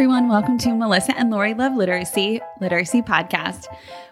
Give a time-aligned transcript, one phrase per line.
[0.00, 0.28] Everyone.
[0.28, 3.66] Welcome to Melissa and Lori Love Literacy, Literacy Podcast.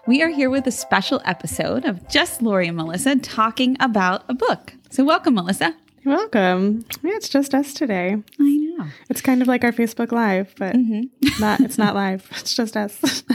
[0.05, 4.35] We are here with a special episode of just Lori and Melissa talking about a
[4.35, 4.73] book.
[4.91, 5.75] So, welcome, Melissa.
[6.05, 6.85] Welcome.
[7.01, 8.17] Yeah, it's just us today.
[8.39, 8.85] I know.
[9.09, 11.39] It's kind of like our Facebook Live, but Mm-hmm.
[11.41, 11.59] not.
[11.61, 12.29] It's not live.
[12.39, 13.23] It's just us.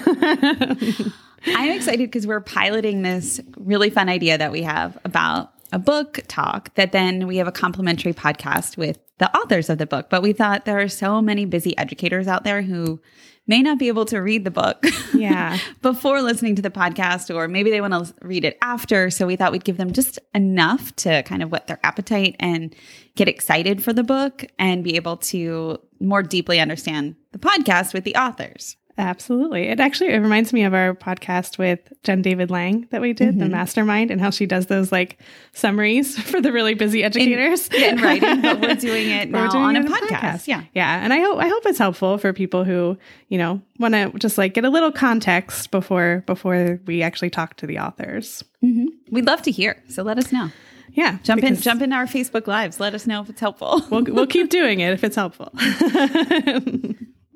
[1.47, 6.21] I'm excited because we're piloting this really fun idea that we have about a book
[6.29, 10.11] talk that then we have a complimentary podcast with the authors of the book.
[10.11, 13.01] But we thought there are so many busy educators out there who
[13.47, 14.83] may not be able to read the book
[15.15, 15.59] Yeah.
[15.83, 19.11] before listening to the podcast, or maybe they want to read it after.
[19.11, 22.75] So we thought we'd give them just enough to kind of whet their appetite and
[23.17, 28.05] get excited for the book and be able to more deeply understand the podcast with
[28.05, 28.77] the authors.
[28.97, 29.64] Absolutely.
[29.69, 33.31] It actually it reminds me of our podcast with Jen David Lang that we did,
[33.31, 33.39] Mm-hmm.
[33.41, 35.19] the mastermind, and how she does those like
[35.53, 37.69] summaries for the really busy educators.
[37.72, 40.47] Yeah, in writing, but we're doing it now doing on it a podcast.
[40.47, 40.62] Yeah.
[40.75, 41.03] Yeah.
[41.03, 42.97] And I hope I hope it's helpful for people who,
[43.28, 47.56] you know, want to just like get a little context before before we actually talk
[47.56, 48.45] to the authors.
[48.62, 49.83] We'd love to hear.
[49.89, 50.50] So let us know.
[50.92, 51.19] Yeah.
[51.25, 52.78] Jump in, jump into our Facebook lives.
[52.78, 53.83] Let us know if it's helpful.
[53.91, 55.50] We'll, we'll keep doing it if it's helpful.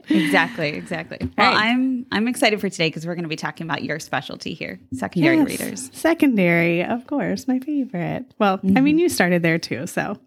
[0.08, 1.18] Exactly, exactly.
[1.36, 1.70] Well, Right.
[1.70, 4.80] I'm I'm excited for today because we're going to be talking about your specialty here,
[4.94, 5.46] secondary Yes.
[5.46, 5.90] readers.
[5.92, 8.24] Secondary, of course, my favorite.
[8.38, 10.18] Well, I mean, you started there too, so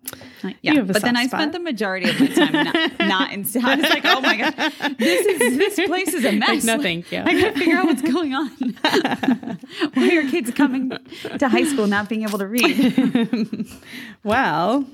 [0.43, 3.41] Uh, Yeah, but then soft I spent the majority of my time not, not in.
[3.63, 4.55] I was like, oh my gosh,
[4.97, 6.63] this is this place is a mess.
[6.63, 7.19] no, thank you.
[7.19, 8.49] I gotta figure out what's going on.
[9.93, 10.91] Why are kids coming
[11.39, 13.67] to high school not being able to read?
[14.23, 14.85] well,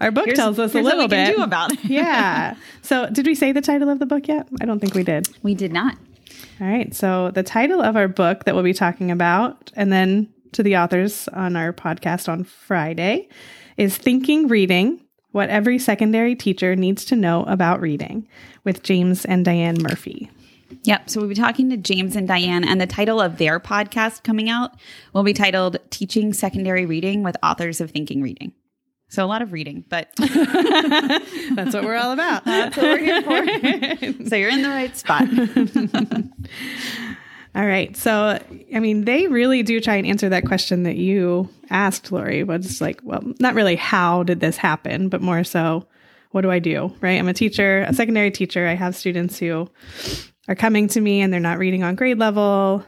[0.00, 1.84] our book Here's- tells us a little bit do about it.
[1.84, 2.54] yeah.
[2.82, 4.48] So, did we say the title of the book yet?
[4.60, 5.28] I don't think we did.
[5.42, 5.96] We did not.
[6.60, 6.94] All right.
[6.94, 10.76] So, the title of our book that we'll be talking about, and then to the
[10.76, 13.28] authors on our podcast on Friday,
[13.76, 15.00] is Thinking Reading
[15.32, 18.28] What Every Secondary Teacher Needs to Know About Reading
[18.64, 20.30] with James and Diane Murphy.
[20.84, 21.10] Yep.
[21.10, 24.48] So we'll be talking to James and Diane, and the title of their podcast coming
[24.48, 24.72] out
[25.12, 28.52] will be titled Teaching Secondary Reading with Authors of Thinking Reading.
[29.12, 32.46] So a lot of reading, but That's what we're all about.
[32.46, 33.44] that's what we're here for.
[34.26, 35.28] so you're in the right spot.
[37.54, 37.94] All right.
[37.94, 38.38] So,
[38.74, 42.42] I mean, they really do try and answer that question that you asked, Lori.
[42.42, 45.86] was like, well, not really how did this happen, but more so,
[46.30, 46.90] what do I do?
[47.02, 47.18] Right.
[47.18, 48.66] I'm a teacher, a secondary teacher.
[48.66, 49.68] I have students who
[50.48, 52.82] are coming to me and they're not reading on grade level.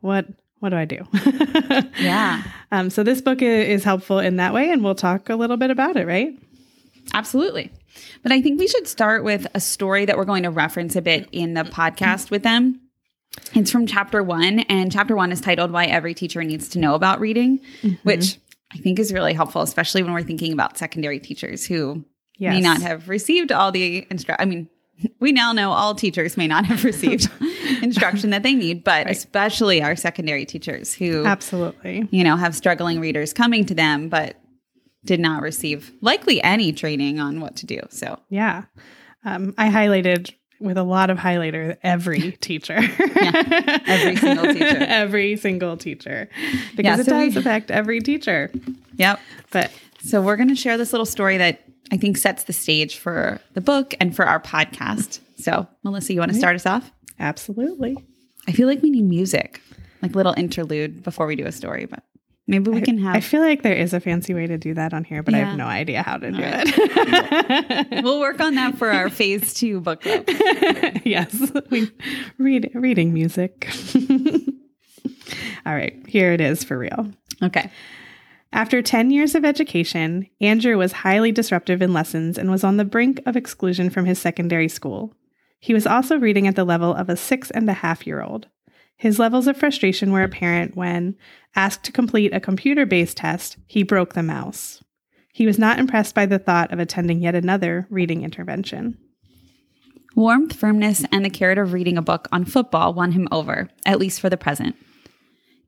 [0.00, 0.26] What
[0.58, 1.06] what do I do?
[2.00, 2.42] Yeah,
[2.74, 5.70] um, so this book is helpful in that way, and we'll talk a little bit
[5.70, 6.36] about it, right?
[7.12, 7.70] absolutely.
[8.22, 11.02] But I think we should start with a story that we're going to reference a
[11.02, 12.80] bit in the podcast with them.
[13.54, 16.94] It's from chapter one, and chapter one is titled Why Every Teacher Needs to Know
[16.94, 17.60] About Reading,
[18.02, 18.38] which
[18.72, 22.04] I think is really helpful, especially when we're thinking about secondary teachers who
[22.40, 24.42] may not have received all the instruction.
[24.42, 24.68] I mean,
[25.20, 27.28] we now know all teachers may not have received
[27.82, 32.08] instruction that they need, but especially our secondary teachers who, Absolutely.
[32.10, 34.36] you know, have struggling readers coming to them, but
[35.04, 37.80] did not receive likely any training on what to do.
[37.90, 38.64] So, Yeah.
[39.24, 42.78] Um, I highlighted with a lot of highlighter every teacher.
[43.86, 44.76] every single teacher.
[44.88, 46.28] every single teacher.
[46.76, 48.50] Because Yeah, it so we- does affect every teacher.
[48.96, 49.20] yep.
[49.50, 49.70] But
[50.04, 53.40] So, we're going to share this little story that I think sets the stage for
[53.54, 55.20] the book and for our podcast.
[55.36, 56.90] So, Melissa, you want to start us off?
[57.18, 57.96] absolutely.
[58.46, 59.60] I feel like we need music,
[60.02, 62.02] like little interlude before we do a story, but
[62.46, 63.16] maybe we can have.
[63.16, 65.38] I feel like there is a fancy way to do that on here, but I
[65.38, 66.64] have no idea how to do right.
[66.66, 68.04] it.
[68.04, 70.24] we'll work on that for our phase two book club.
[71.04, 71.52] yes.
[71.70, 71.90] We
[72.38, 73.68] read reading music.
[75.66, 77.10] All right, here it is for real.
[77.42, 77.70] Okay.
[78.54, 82.84] After 10 years of education, Andrew was highly disruptive in lessons and was on the
[82.84, 85.12] brink of exclusion from his secondary school.
[85.58, 88.46] He was also reading at the level of a six and a half year old.
[88.96, 91.16] His levels of frustration were apparent when,
[91.56, 94.84] asked to complete a computer based test, he broke the mouse.
[95.32, 98.96] He was not impressed by the thought of attending yet another reading intervention.
[100.14, 103.98] Warmth, firmness, and the carrot of reading a book on football won him over, at
[103.98, 104.76] least for the present.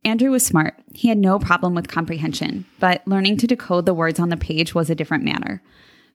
[0.06, 0.74] Andrew was smart.
[0.94, 4.72] He had no problem with comprehension, but learning to decode the words on the page
[4.72, 5.60] was a different matter.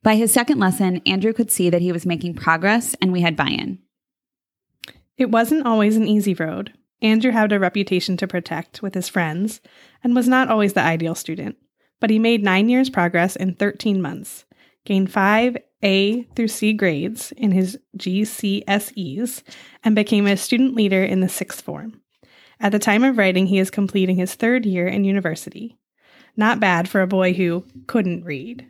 [0.02, 3.36] By his second lesson, Andrew could see that he was making progress and we had
[3.36, 3.80] buy in.
[5.18, 6.72] It wasn't always an easy road.
[7.02, 9.60] Andrew had a reputation to protect with his friends
[10.06, 11.58] and was not always the ideal student,
[12.00, 14.46] but he made nine years' progress in 13 months,
[14.86, 19.44] gained five A through C grades in his GCSEs,
[19.84, 22.01] and became a student leader in the sixth form.
[22.62, 25.78] At the time of writing, he is completing his third year in university.
[26.38, 28.68] Not bad for a boy who couldn't read.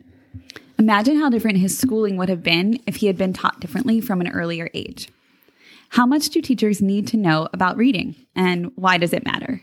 [0.78, 4.22] Imagine how different his schooling would have been if he had been taught differently from
[4.22, 5.10] an earlier age.
[5.90, 9.60] How much do teachers need to know about reading and why does it matter?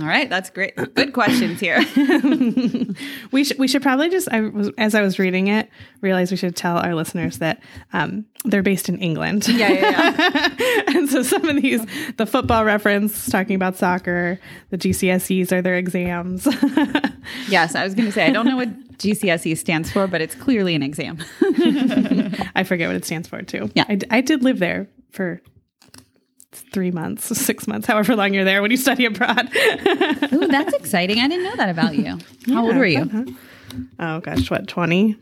[0.00, 0.76] All right, that's great.
[0.94, 1.78] Good questions here.
[3.32, 5.68] we should we should probably just I was as I was reading it
[6.00, 7.62] realize we should tell our listeners that
[7.92, 9.48] um, they're based in England.
[9.48, 10.84] Yeah, yeah, yeah.
[10.96, 11.84] and so some of these
[12.16, 14.38] the football reference talking about soccer,
[14.70, 16.46] the GCSEs are their exams.
[17.48, 18.68] yes, I was going to say I don't know what
[18.98, 21.18] GCSE stands for, but it's clearly an exam.
[21.40, 23.70] I forget what it stands for too.
[23.74, 25.40] Yeah, I, I did live there for
[26.52, 29.48] three months, six months, however long you're there when you study abroad.
[30.32, 31.20] Ooh, that's exciting.
[31.20, 32.04] I didn't know that about you.
[32.04, 33.00] How yeah, old were you?
[33.00, 33.24] Uh-huh.
[33.98, 35.16] Oh gosh, what, 20?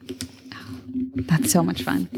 [1.17, 2.09] That's so much fun.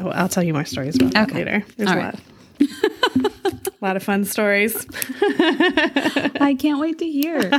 [0.00, 1.24] Oh, I'll tell you more stories about okay.
[1.24, 1.64] that later.
[1.76, 2.14] There's All a right.
[2.14, 2.22] lot.
[2.60, 4.86] a lot of fun stories.
[5.22, 7.50] I can't wait to hear.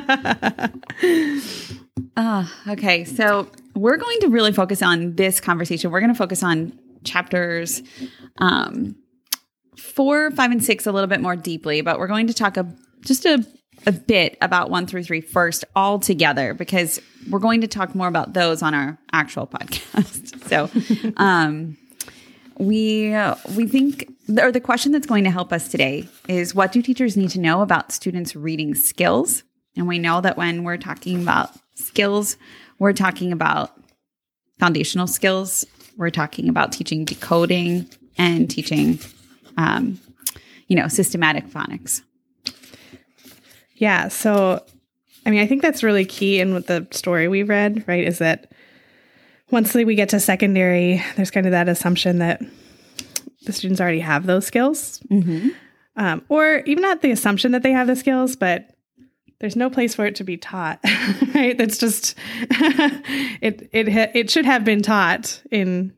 [2.16, 5.90] Uh, okay, so we're going to really focus on this conversation.
[5.92, 7.82] We're going to focus on chapters
[8.40, 8.96] um,
[10.00, 12.66] four, five, and six a little bit more deeply, but we're going to talk a,
[13.02, 13.46] just a,
[13.86, 18.08] a bit about one through three first all together because we're going to talk more
[18.08, 20.42] about those on our actual podcast.
[20.48, 21.78] so, um,
[22.60, 23.14] we
[23.58, 24.10] we think
[24.42, 27.40] or the question that's going to help us today is what do teachers need to
[27.42, 29.44] know about students reading skills
[29.76, 32.38] and we know that when we're talking about skills
[32.80, 33.72] we're talking about
[34.60, 35.66] foundational skills
[35.98, 39.00] we're talking about teaching decoding and teaching
[39.60, 40.00] um,
[40.68, 42.02] you know, systematic phonics.
[43.76, 44.08] Yeah.
[44.08, 44.64] So,
[45.26, 48.08] I mean, I think that's really key in what the story we read, right?
[48.08, 48.52] Is that
[49.52, 52.42] once we get to secondary, there's kind of that assumption that
[53.46, 55.00] the students already have those skills.
[55.12, 55.50] Mm-hmm.
[55.98, 58.70] Um, or even not the assumption that they have the skills, but
[59.40, 60.80] there's no place for it to be taught,
[61.36, 61.58] right?
[61.58, 62.16] That's just
[63.42, 63.70] it.
[63.74, 65.94] It it should have been taught in,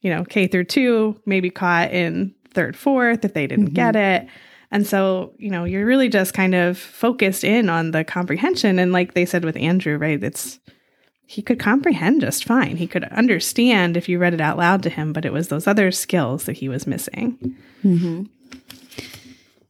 [0.00, 3.74] you know, K through two, maybe caught in third, fourth if they didn't mm-hmm.
[3.74, 4.28] get it.
[4.70, 8.78] And so, you know, you're really just kind of focused in on the comprehension.
[8.78, 10.58] And like they said with Andrew, right, it's
[11.26, 12.76] he could comprehend just fine.
[12.76, 15.66] He could understand if you read it out loud to him, but it was those
[15.66, 17.56] other skills that he was missing.
[17.84, 18.24] Mm-hmm.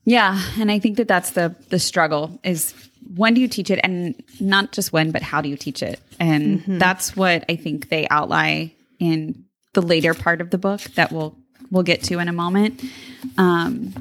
[0.05, 2.75] Yeah, and I think that that's the the struggle is
[3.17, 6.01] when do you teach it, and not just when, but how do you teach it,
[6.19, 6.79] and mm-hmm.
[6.79, 11.37] that's what I think they outline in the later part of the book that we'll
[11.71, 12.83] we'll get to in a moment.
[13.39, 13.95] Um,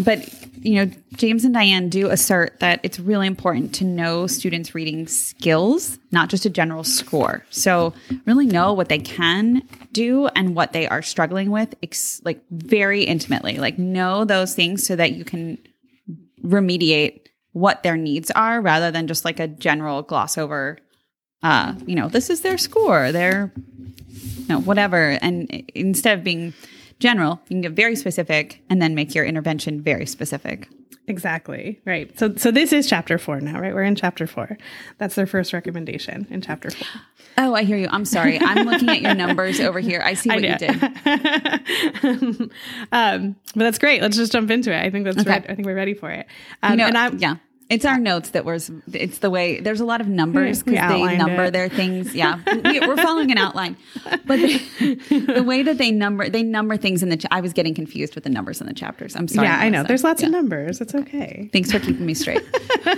[0.00, 0.28] but
[0.62, 5.08] you know, James and Diane do assert that it's really important to know students' reading
[5.08, 7.44] skills, not just a general score.
[7.50, 7.92] So,
[8.26, 9.62] really know what they can
[9.92, 13.58] do and what they are struggling with, ex- like very intimately.
[13.58, 15.58] Like, know those things so that you can
[16.44, 20.78] remediate what their needs are rather than just like a general gloss over,
[21.42, 23.52] uh, you know, this is their score, their,
[24.08, 25.18] you know, whatever.
[25.20, 26.54] And instead of being
[27.02, 30.68] general, you can get very specific and then make your intervention very specific.
[31.08, 31.80] Exactly.
[31.84, 32.16] Right.
[32.18, 33.74] So so this is chapter 4 now, right?
[33.74, 34.56] We're in chapter 4.
[34.98, 36.86] That's their first recommendation in chapter 4.
[37.38, 37.88] Oh, I hear you.
[37.90, 38.40] I'm sorry.
[38.40, 40.00] I'm looking at your numbers over here.
[40.04, 42.50] I see what you did.
[42.92, 44.00] um, but that's great.
[44.00, 44.80] Let's just jump into it.
[44.80, 45.30] I think that's okay.
[45.30, 45.46] right.
[45.48, 46.26] I think we're ready for it.
[46.62, 47.36] Um, you know, and I yeah.
[47.72, 48.70] It's our notes that was.
[48.92, 49.58] It's the way.
[49.60, 51.52] There's a lot of numbers because they number it.
[51.52, 52.14] their things.
[52.14, 53.78] Yeah, we, are following an outline,
[54.26, 57.26] but the, the, way that they number, they number things in the.
[57.30, 59.16] I was getting confused with the numbers in the chapters.
[59.16, 59.48] I'm sorry.
[59.48, 59.84] Yeah, I know.
[59.84, 60.26] There's lots yeah.
[60.26, 60.82] of numbers.
[60.82, 61.48] It's okay.
[61.50, 62.42] Thanks for keeping me straight.
[62.84, 62.92] this,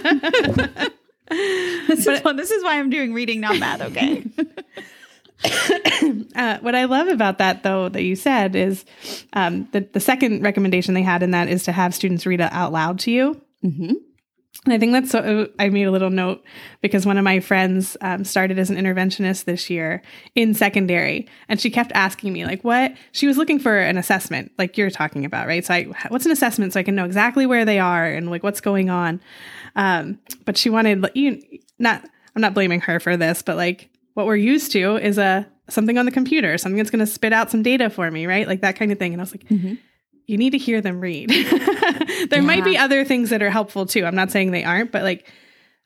[1.28, 3.80] but, is, well, this is why I'm doing reading, not math.
[3.80, 4.24] Okay.
[6.34, 8.84] uh, what I love about that, though, that you said is
[9.34, 12.52] um, the the second recommendation they had in that is to have students read it
[12.52, 13.40] out loud to you.
[13.64, 13.92] Mm-hmm.
[14.64, 15.48] And I think that's so.
[15.58, 16.42] I made a little note
[16.80, 20.02] because one of my friends um, started as an interventionist this year
[20.34, 24.52] in secondary, and she kept asking me like, "What?" She was looking for an assessment,
[24.56, 25.64] like you're talking about, right?
[25.64, 28.42] So, I, what's an assessment so I can know exactly where they are and like
[28.42, 29.20] what's going on?
[29.76, 31.42] Um, but she wanted you
[31.78, 32.02] not.
[32.34, 35.98] I'm not blaming her for this, but like what we're used to is a something
[35.98, 38.48] on the computer, something that's going to spit out some data for me, right?
[38.48, 39.12] Like that kind of thing.
[39.12, 39.44] And I was like.
[39.44, 39.74] Mm-hmm
[40.26, 41.28] you need to hear them read.
[42.30, 42.40] there yeah.
[42.40, 44.04] might be other things that are helpful too.
[44.04, 45.30] I'm not saying they aren't, but like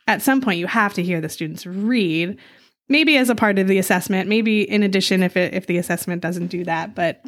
[0.07, 2.39] at some point you have to hear the students read.
[2.89, 6.23] Maybe as a part of the assessment, maybe in addition if it, if the assessment
[6.23, 7.23] doesn't do that, but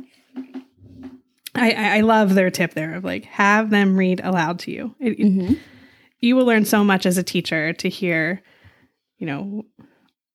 [1.55, 4.95] I, I love their tip there of like have them read aloud to you.
[5.01, 5.59] It, Mhm.
[6.21, 8.43] you will learn so much as a teacher to hear,
[9.19, 9.65] you know,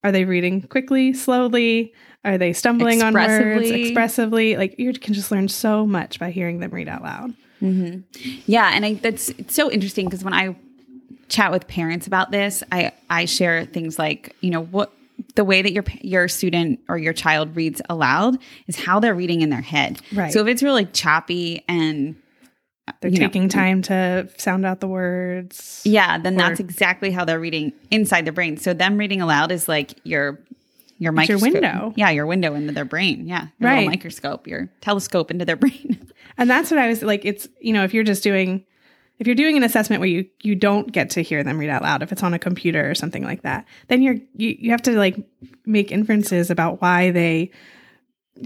[0.03, 1.93] are they reading quickly, slowly?
[2.25, 4.57] Are they stumbling on words Expressively.
[4.57, 7.33] Like you can just learn so much by hearing them read out loud.
[7.59, 7.99] hmm
[8.45, 10.55] Yeah, and I that's it's so interesting because when I
[11.29, 14.91] chat with parents about this, I I share things like you know what
[15.35, 19.41] the way that your your student or your child reads aloud is how they're reading
[19.41, 20.01] in their head.
[20.13, 20.33] Right.
[20.33, 22.15] So if it's really choppy and
[23.01, 25.81] They're you know, taking time to sound out the words.
[25.85, 28.57] yeah, then that's exactly how they're reading inside their brain.
[28.57, 30.39] So them reading aloud is like your
[30.97, 31.53] your It's your microscope.
[31.63, 31.93] window.
[31.95, 33.27] Yeah, your window into their brain.
[33.27, 33.75] Yeah, your Right.
[33.79, 35.99] little microscope, your telescope into their brain.
[36.37, 37.25] And that's what I was like.
[37.25, 38.63] It's you know if you're just doing
[39.19, 41.81] if you're doing an assessment where you you don't get to hear them read out
[41.81, 44.81] loud if it's on a computer or something like that, then you're you, you have
[44.83, 45.17] to like
[45.65, 47.51] make inferences about why they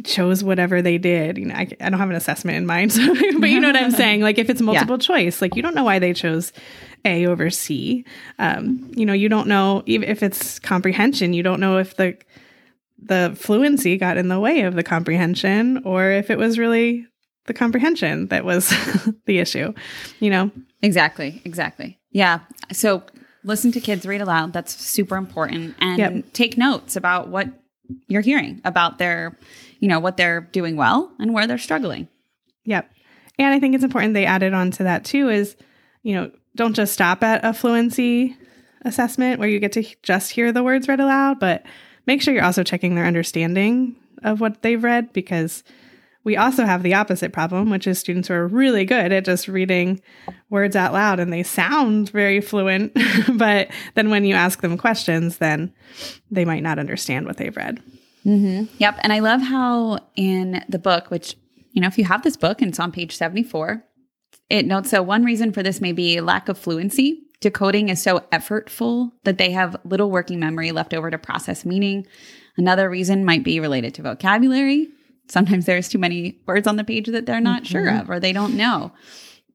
[0.03, 1.37] chose whatever they did.
[1.37, 3.05] You know, I, I don't have an assessment in mind, so,
[3.39, 4.21] but you know what I'm saying.
[4.21, 6.51] Like if it's multiple choice, like you don't know why they chose
[7.05, 8.05] A over C.
[8.37, 11.33] Um, you know, you don't know even if it's comprehension.
[11.33, 12.17] You don't know if the
[13.01, 17.07] the fluency got in the way of the comprehension or if it was really
[17.45, 18.69] the comprehension that was
[19.25, 19.73] the issue
[20.19, 21.99] you know Exactly, exactly.
[22.11, 22.39] Yeah.
[22.71, 23.03] So
[23.43, 24.53] listen to kids read aloud.
[24.53, 25.75] That's super important.
[25.79, 26.33] And Yep.
[26.33, 27.49] take notes about what
[28.07, 29.37] you're hearing about their,
[29.79, 32.07] you know, what they're doing well and where they're struggling.
[32.65, 32.91] yep
[33.39, 35.55] and i think it's important they added on to that too is
[36.03, 38.35] you know don't just stop at a fluency
[38.83, 41.63] assessment where you get to just hear the words read aloud but
[42.05, 45.63] make sure you're also checking their understanding of what they've read because
[46.23, 49.47] we also have the opposite problem, which is students who are really good at just
[49.47, 50.01] reading
[50.49, 52.95] words out loud and they sound very fluent.
[53.33, 55.73] but then when you ask them questions, then
[56.29, 57.81] they might not understand what they've read.
[58.77, 58.99] Yep.
[59.01, 61.35] And I love how in the book, which,
[61.71, 63.83] you know, if you have this book and it's on page 74,
[64.49, 67.23] it notes so one reason for this may be lack of fluency.
[67.39, 72.05] Decoding is so effortful that they have little working memory left over to process meaning.
[72.57, 74.89] Another reason might be related to vocabulary.
[75.29, 78.33] Sometimes there's too many words on the page that they're not sure of or they
[78.33, 78.91] don't know.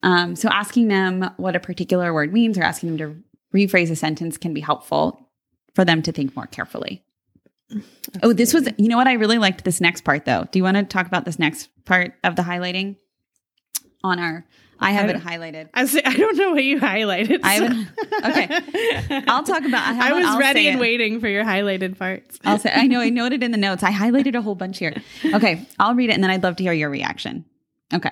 [0.03, 3.97] Um, so asking them what a particular word means or asking them to rephrase a
[3.97, 5.29] sentence can be helpful
[5.75, 7.03] for them to think more carefully.
[8.23, 9.07] Oh, this was, you know what?
[9.09, 10.47] I really liked this next part though.
[10.51, 12.97] Do you want to talk about this next part of the highlighting
[14.03, 14.45] on our,
[14.81, 15.69] I have I it highlighted.
[15.73, 17.41] I, I don't know what you highlighted.
[17.43, 17.89] I haven't-
[18.25, 19.25] okay.
[19.29, 20.81] I'll talk about, I was I'll ready and it.
[20.81, 22.39] waiting for your highlighted parts.
[22.45, 23.83] I'll say, I know, I noted in the notes.
[23.83, 24.95] I highlighted a whole bunch here.
[25.25, 25.67] Okay.
[25.79, 27.45] I'll read it and then I'd love to hear your reaction.
[27.93, 28.11] Okay.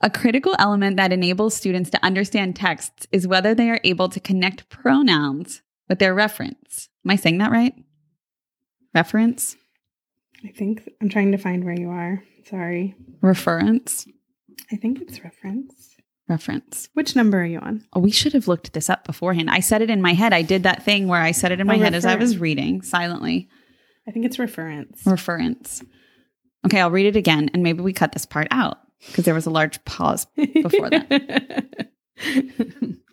[0.00, 4.20] A critical element that enables students to understand texts is whether they are able to
[4.20, 6.88] connect pronouns with their reference.
[7.08, 7.72] Am I saying that right?
[8.94, 9.56] Reference?
[10.44, 12.22] I think I'm trying to find where you are.
[12.44, 12.94] Sorry.
[13.22, 14.06] Reference?
[14.70, 15.96] I think it's reference.
[16.28, 16.90] Reference.
[16.92, 17.86] Which number are you on?
[17.94, 19.48] Oh, we should have looked this up beforehand.
[19.48, 20.34] I said it in my head.
[20.34, 22.16] I did that thing where I said it in oh, my Oh, head as I
[22.16, 23.48] was reading silently.
[24.06, 25.06] I think it's reference.
[25.06, 25.82] Reference.
[26.66, 29.46] Okay, I'll read it again and maybe we cut this part out because there was
[29.46, 31.88] a large pause before that.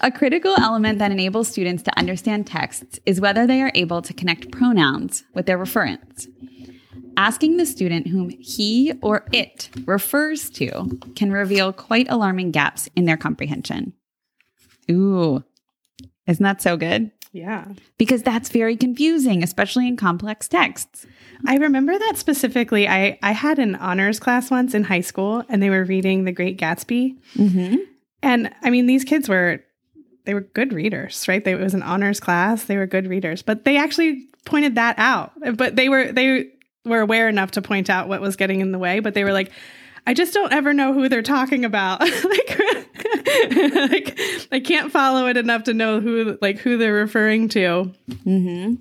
[0.00, 4.12] A critical element that enables students to understand texts is whether they are able to
[4.14, 6.26] connect pronouns with their referents.
[7.16, 13.04] Asking the student whom he or it refers to can reveal quite alarming gaps in
[13.04, 13.92] their comprehension.
[14.90, 15.44] Ooh,
[16.26, 17.10] isn't that so good?
[17.32, 17.66] yeah.
[17.96, 21.06] Because that's very confusing, especially in complex texts.
[21.46, 22.88] I remember that specifically.
[22.88, 26.32] I, I had an honors class once in high school and they were reading The
[26.32, 27.16] Great Gatsby.
[27.34, 27.76] Mm-hmm.
[28.22, 29.62] And I mean, these kids were,
[30.24, 31.44] they were good readers, right?
[31.44, 32.64] They, it was an honors class.
[32.64, 35.32] They were good readers, but they actually pointed that out.
[35.56, 36.50] But they were, they
[36.84, 39.32] were aware enough to point out what was getting in the way, but they were
[39.32, 39.50] like,
[40.06, 42.00] I just don't ever know who they're talking about.
[42.24, 42.60] like,
[43.50, 47.92] like, I can't follow it enough to know who, like, who they're referring to.
[48.08, 48.74] Mm-hmm.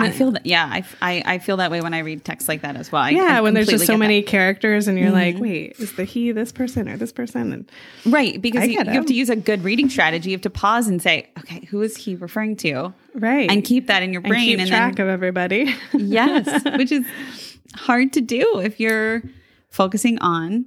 [0.00, 2.62] I feel that, yeah, I, I, I feel that way when I read texts like
[2.62, 3.02] that as well.
[3.02, 5.40] I- yeah, I when there's just so many characters and you're like, Mhm.
[5.40, 7.52] wait, is the he this person or this person?
[7.52, 7.70] And
[8.04, 8.40] right?
[8.42, 10.30] Because you, you have to use a good reading strategy.
[10.30, 13.50] You have to pause and say, okay, who is he referring to, right.
[13.50, 15.74] and keep that in your And brain, keep and track then of everybody.
[15.94, 17.04] yes, which is
[17.74, 19.22] hard to do if you're
[19.70, 20.66] focusing on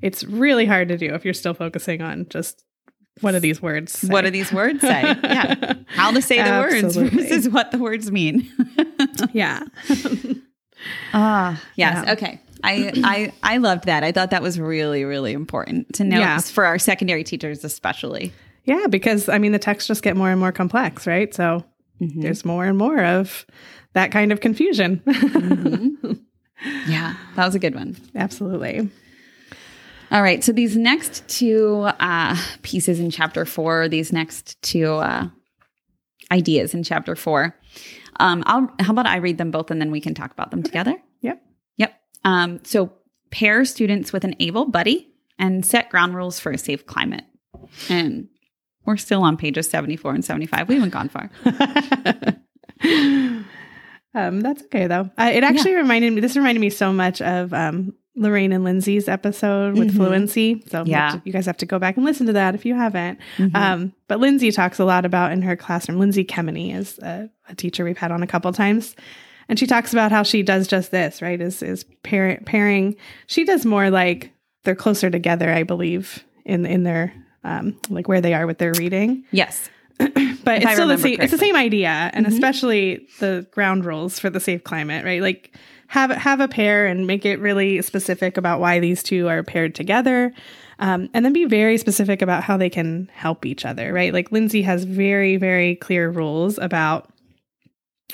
[0.00, 2.64] it's really hard to do if you're still focusing on just
[3.20, 4.08] what do these words say?
[4.08, 5.02] what do these words say.
[5.02, 7.22] Yeah, how to say the words Absolutely.
[7.22, 8.50] versus what the words mean.
[9.32, 9.62] yeah.
[11.14, 12.04] Ah, yes.
[12.06, 12.12] Yeah.
[12.14, 12.40] Okay.
[12.64, 14.02] I, I I loved that.
[14.02, 16.38] I thought that was really really important to know Yeah.
[16.38, 18.32] for our secondary teachers especially.
[18.64, 21.32] yeah, because I mean the texts just get more and more complex, right?
[21.32, 21.64] So
[22.00, 22.22] Mhm.
[22.22, 23.46] there's more and more of
[23.92, 25.02] that kind of confusion.
[25.06, 26.20] Mhm.
[26.88, 27.96] Yeah, that was a good one.
[28.16, 28.88] Absolutely.
[30.12, 30.44] All right.
[30.44, 35.28] So these next two uh, pieces in chapter four, these next two uh,
[36.30, 37.58] ideas in chapter four,
[38.20, 40.62] um, I'll, how about I read them both and then we can talk about them
[40.62, 40.94] together?
[41.22, 41.42] Yep.
[41.78, 41.94] Yep.
[42.24, 42.92] Um, so
[43.30, 47.24] pair students with an able buddy and set ground rules for a safe climate.
[47.88, 48.28] And
[48.84, 50.68] we're still on pages 74 and 75.
[50.68, 51.30] We haven't gone far.
[54.14, 55.10] um, that's okay though.
[55.16, 56.20] Uh, it actually reminded me.
[56.20, 59.96] This reminded me so much of um, Lorraine and Lindsay's episode with Mhm.
[59.96, 60.62] fluency.
[60.70, 61.20] So Yeah.
[61.24, 63.18] you guys have to go back and listen to that if you haven't.
[63.38, 63.54] Mhm.
[63.56, 65.98] Um, but Lindsay talks a lot about in her classroom.
[65.98, 68.94] Lindsay Kemeny is a, a teacher we've had on a couple times.
[69.48, 71.40] And she talks about how she does just this, right?
[71.40, 72.96] Is is parent pairing.
[73.26, 74.30] She does more like
[74.64, 77.12] they're closer together, I believe, in in their
[77.44, 79.24] um, like where they are with their reading.
[79.32, 79.68] yes.
[79.98, 81.16] But If it's I still the same.
[81.20, 82.32] It's the same idea, and Mhm.
[82.32, 85.22] especially the ground rules for the safe climate, right?
[85.22, 85.56] Like
[85.92, 89.74] have have a pair and make it really specific about why these two are paired
[89.74, 90.32] together,
[90.78, 94.10] um, and then be very specific about how they can help each other, right?
[94.10, 97.10] Like Lindsay has very very clear rules about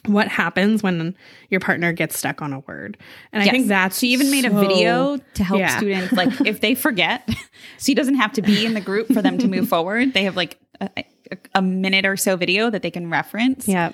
[0.07, 1.17] what happens when
[1.51, 2.99] your partner gets stuck on a word,
[3.33, 5.77] and I think that's she even made a video to help yeah.
[5.77, 7.29] students like if they forget
[7.79, 10.35] she doesn't have to be in the group for them to move forward they have
[10.35, 10.91] like a,
[11.55, 13.93] a- minute or so video that they can reference Yeah,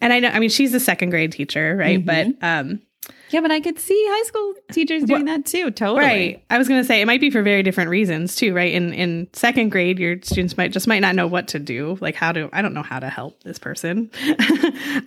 [0.00, 0.28] and I know.
[0.30, 2.04] I mean, she's a second grade teacher, right?
[2.04, 2.36] Mhm.
[2.40, 2.80] But um,
[3.30, 6.44] yeah but i could see high school teachers doing that too totally Right.
[6.50, 8.72] I was going to say it might be for very different reasons too, right?
[8.72, 12.14] In in second grade, your students might just might not know what to do, like
[12.14, 12.48] how to.
[12.52, 14.10] I don't know how to help this person.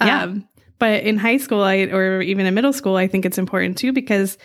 [0.02, 0.24] Yeah.
[0.24, 0.48] um,
[0.80, 3.94] but in high school, I or even in middle school, I think it's important too
[3.94, 4.38] because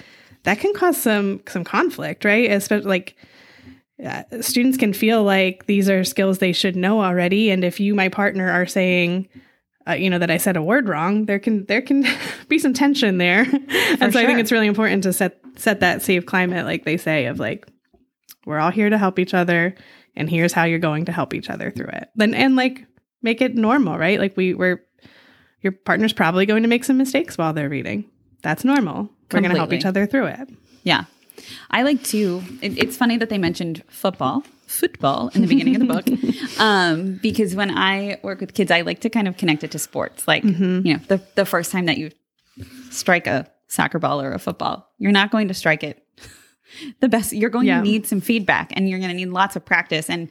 [0.45, 2.51] that can cause some some conflict, right?
[2.51, 3.17] Especially like.
[4.05, 7.95] Uh, students can feel like these are skills they should know already, and if you,
[7.95, 9.29] my partner, are saying,
[9.89, 12.05] uh, you know, that I said a word wrong, there can there can
[12.49, 13.41] be some tension there,
[14.01, 16.97] and so I think it's really important to set set that safe climate, like they
[16.97, 17.67] say, of like
[18.47, 19.75] we're all here to help each other,
[20.17, 22.09] and here's how you're going to help each other through it.
[22.15, 22.85] Then and like
[23.23, 24.19] make it normal, right?
[24.19, 24.85] Like we we're
[25.63, 28.11] your partner's probably going to make some mistakes while they're reading.
[28.43, 29.11] That's normal.
[29.31, 30.49] We're going to help each other through it.
[30.83, 31.05] yeah
[31.71, 35.81] i like to it, it's funny that they mentioned football football in the beginning of
[35.87, 39.65] the book um, because when i work with kids i like to kind of connect
[39.65, 40.87] it to sports like Mm-hmm.
[40.87, 42.11] you know the, the first time that you
[42.91, 46.03] strike a soccer ball or a football you're not going to strike it
[47.01, 47.79] the best you're going Yeah.
[47.79, 50.29] to need some feedback and you're going to need lots of practice and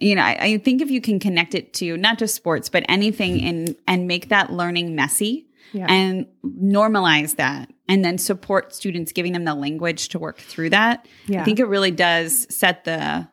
[0.00, 2.84] you know I, I think if you can connect it to not just sports but
[2.88, 5.86] anything in and make that learning messy Yeah.
[5.88, 11.06] and normalize that and then support students giving them the language to work through that
[11.26, 11.40] Yeah.
[11.40, 13.28] i think it really does set the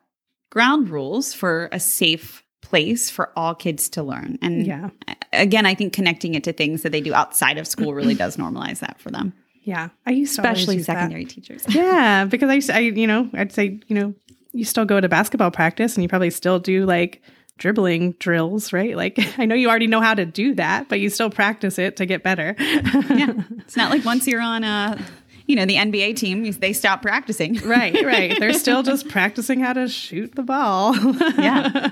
[0.51, 4.89] ground rules for a safe place for all kids to learn and Yeah.
[5.33, 8.37] again i think connecting it to things that they do outside of school really does
[8.37, 9.89] normalize that for them Yeah.
[10.05, 10.93] I used to especially use that.
[10.95, 14.13] secondary teachers Yeah, because I, used to- I, you know, I'd say, you know,
[14.51, 17.21] you still go to basketball practice and you probably still do like
[17.57, 18.95] dribbling drills, right?
[18.95, 21.97] Like I know you already know how to do that, but you still practice it
[21.97, 22.55] to get better.
[22.59, 25.03] yeah it's not like once you're on a
[25.45, 28.39] you know the nba team they stop practicing right, right.
[28.39, 30.95] They're still just practicing how to shoot the ball.
[31.37, 31.89] yeah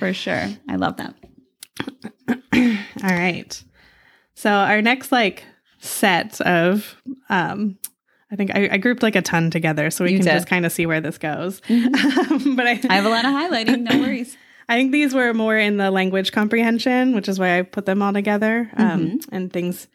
[0.00, 1.14] for sure i love that
[2.54, 3.62] All right.
[4.34, 5.44] So our next like
[5.80, 6.96] set of
[7.28, 7.78] um
[8.30, 10.32] I think I, I grouped like a ton together so we You can did.
[10.32, 11.60] just kind of see where this goes.
[11.68, 14.36] but I, i have a lot of highlighting no worries
[14.68, 18.02] I think these were more in the language comprehension, which is why I put them
[18.02, 18.70] all together.
[18.76, 19.88] Um, and things,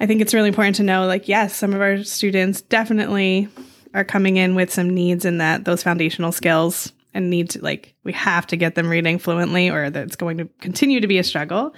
[0.00, 3.50] I think it's really important to know like, yes, some of our students definitely
[3.92, 7.94] are coming in with some needs in that, those foundational skills and need to like,
[8.02, 11.18] we have to get them reading fluently or that it's going to continue to be
[11.18, 11.74] a struggle.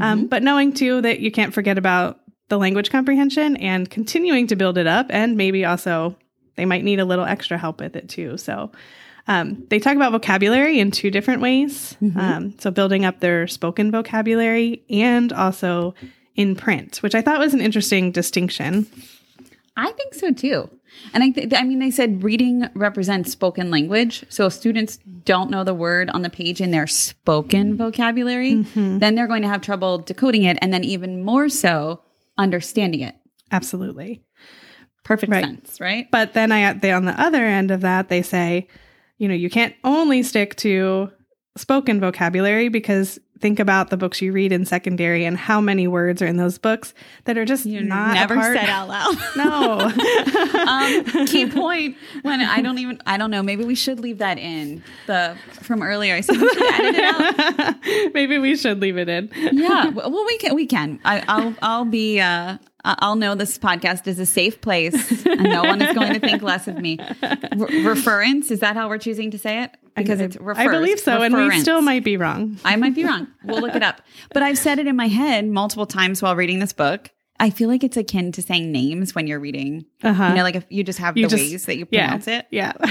[0.00, 4.56] Um, but knowing too that you can't forget about the language comprehension and continuing to
[4.56, 6.16] build it up and maybe also
[6.56, 8.36] they might need a little extra help with it too.
[8.36, 8.72] So,
[9.28, 11.96] um, they talk about vocabulary in two different ways.
[12.16, 15.94] Um, so, building up their spoken vocabulary and also
[16.36, 18.86] in print, which I thought was an interesting distinction.
[19.76, 20.70] I think so too.
[21.12, 24.24] And I think, I mean, they said reading represents spoken language.
[24.30, 29.14] So if students don't know the word on the page in their spoken vocabulary, then
[29.14, 30.56] they're going to have trouble decoding it.
[30.62, 32.00] And then even more so,
[32.38, 33.14] understanding it.
[33.50, 34.22] Absolutely.
[35.04, 35.44] Perfect Right.
[35.44, 36.08] sense, right?
[36.10, 38.66] But then I, they, on the other end of that, they say,
[39.18, 41.10] you know, you can't only stick to
[41.56, 46.22] spoken vocabulary because think about the books you read in secondary and how many words
[46.22, 49.16] are in those books that are just You're not never part- said out loud.
[49.36, 49.80] No.
[50.66, 54.38] um, key point when I don't even I don't know maybe we should leave that
[54.38, 58.96] in the from earlier I said we should edit it out Maybe we should leave
[58.96, 59.30] it in.
[59.52, 64.06] yeah well we can we can I, I'll I'll be uh I'll know this podcast
[64.06, 66.98] is a safe place and no one is going to think less of me.
[67.56, 69.72] Re- reference, is that how we're choosing to say it?
[69.96, 72.58] Because it's refers, I believe so, and we still might be wrong.
[72.64, 73.28] I might be wrong.
[73.44, 74.02] We'll look it up.
[74.32, 77.10] But I've said it in my head multiple times while reading this book.
[77.38, 79.84] I feel like it's akin to saying names when you're reading.
[80.02, 80.28] Uh-huh.
[80.28, 82.28] You know, like if you just have You the just- ways that you yeah, pronounce
[82.28, 82.46] it.
[82.50, 82.72] Yeah.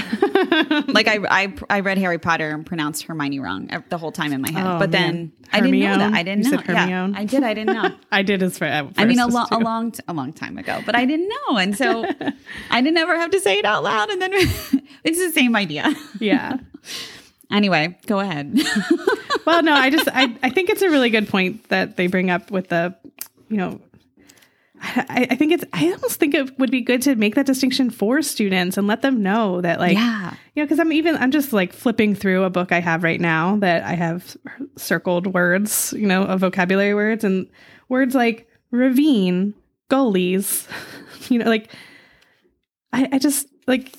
[0.88, 4.40] Like I, I, I read Harry Potter and pronounced Hermione wrong the whole time in
[4.40, 4.64] my head.
[4.66, 5.32] Oh, but then man.
[5.52, 6.12] I didn't know that.
[6.14, 6.62] I didn't You know.
[6.66, 7.42] Yeah, I did.
[7.42, 7.90] I didn't know.
[8.12, 8.64] I did as for.
[8.64, 11.56] I mean, a, lo- a long, t- a long time ago, but I didn't know,
[11.58, 12.04] and so
[12.70, 14.08] I didn't ever have to say it out loud.
[14.10, 15.94] And then it's the same idea.
[16.20, 16.58] Yeah.
[17.50, 18.58] Anyway, go ahead.
[19.44, 22.30] Well, no, I just I, I think it's a really good point that they bring
[22.30, 22.94] up with the,
[23.48, 23.80] you know,
[24.82, 27.90] I, I think it's I almost think it would be good to make that distinction
[27.90, 31.30] for students and let them know that like yeah, you know because I'm even I'm
[31.30, 34.36] just like flipping through a book I have right now that I have
[34.76, 37.48] circled words you know of vocabulary words and
[37.88, 39.54] words like ravine
[39.88, 40.68] gullies
[41.28, 41.72] you know like
[42.92, 43.92] I, I just like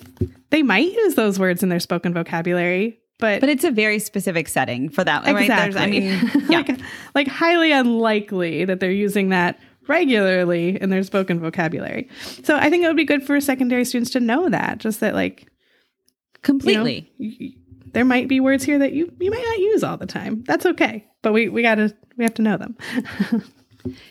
[0.49, 4.47] they might use those words in their spoken vocabulary but but it's a very specific
[4.47, 5.47] setting for that, right?
[5.47, 6.03] There's, I mean,
[6.49, 6.79] yeah, like,
[7.15, 12.09] like highly unlikely that they're using that regularly in their spoken vocabulary.
[12.43, 15.13] So I think it would be good for secondary students to know that, just that
[15.13, 17.11] like you know, completely.
[17.19, 17.53] y- y-
[17.93, 20.43] there might be words here that you you might not use all the time.
[20.45, 22.77] That's okay, but we we gotta we have to know them.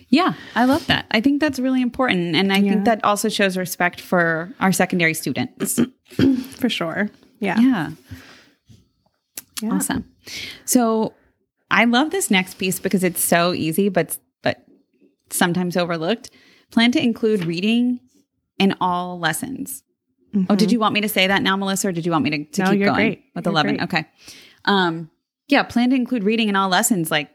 [0.08, 1.04] Yeah, I love that.
[1.10, 2.70] I think that's really important, and I Yeah.
[2.72, 5.78] think that also shows respect for our secondary students.
[6.56, 7.10] for sure.
[7.40, 7.58] Yeah.
[7.60, 7.90] yeah.
[9.60, 9.72] Yeah.
[9.74, 10.10] Awesome.
[10.64, 11.12] So
[11.70, 14.16] I love this next piece because it's so easy, but
[15.30, 16.30] sometimes overlooked.
[16.70, 18.00] Plan to include reading
[18.58, 19.82] in all lessons.
[20.50, 22.30] Oh, did you want me to say that now, Melissa, or did you want me
[22.30, 22.62] to, to Mm-hmm.
[22.62, 23.24] No, keep you're going great.
[23.34, 23.76] with You're eleven?
[23.76, 23.84] great.
[23.84, 24.04] Okay.
[24.66, 25.10] Um,
[25.48, 27.10] yeah, plan to include reading in all lessons.
[27.10, 27.30] Like,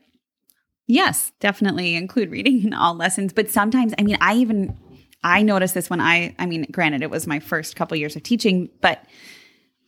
[0.85, 3.33] yes, definitely include reading in all lessons.
[3.33, 4.77] But sometimes, I mean, I even
[5.23, 8.23] I noticed this when I, I mean, granted, it was my first couple years of
[8.23, 9.03] teaching, but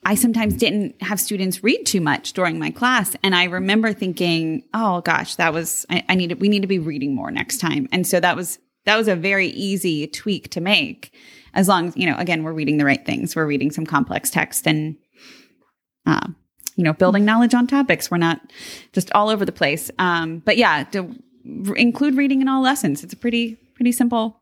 [0.05, 3.15] I sometimes didn't have students read too much during my class.
[3.23, 6.67] And I remember thinking, oh gosh, that was, I, I need to, we need to
[6.67, 7.87] be reading more next time.
[7.91, 11.15] And so that was, that was a very easy tweak to make
[11.53, 13.35] as long as, you know, again, we're reading the right things.
[13.35, 14.97] We're reading some complex text and,
[16.05, 16.27] uh,
[16.75, 18.09] you know, building knowledge on topics.
[18.09, 18.41] We're not
[18.91, 19.91] just all over the place.
[19.99, 21.15] Um, but yeah, to
[21.75, 23.03] include reading in all lessons.
[23.03, 24.41] It's a pretty, pretty simple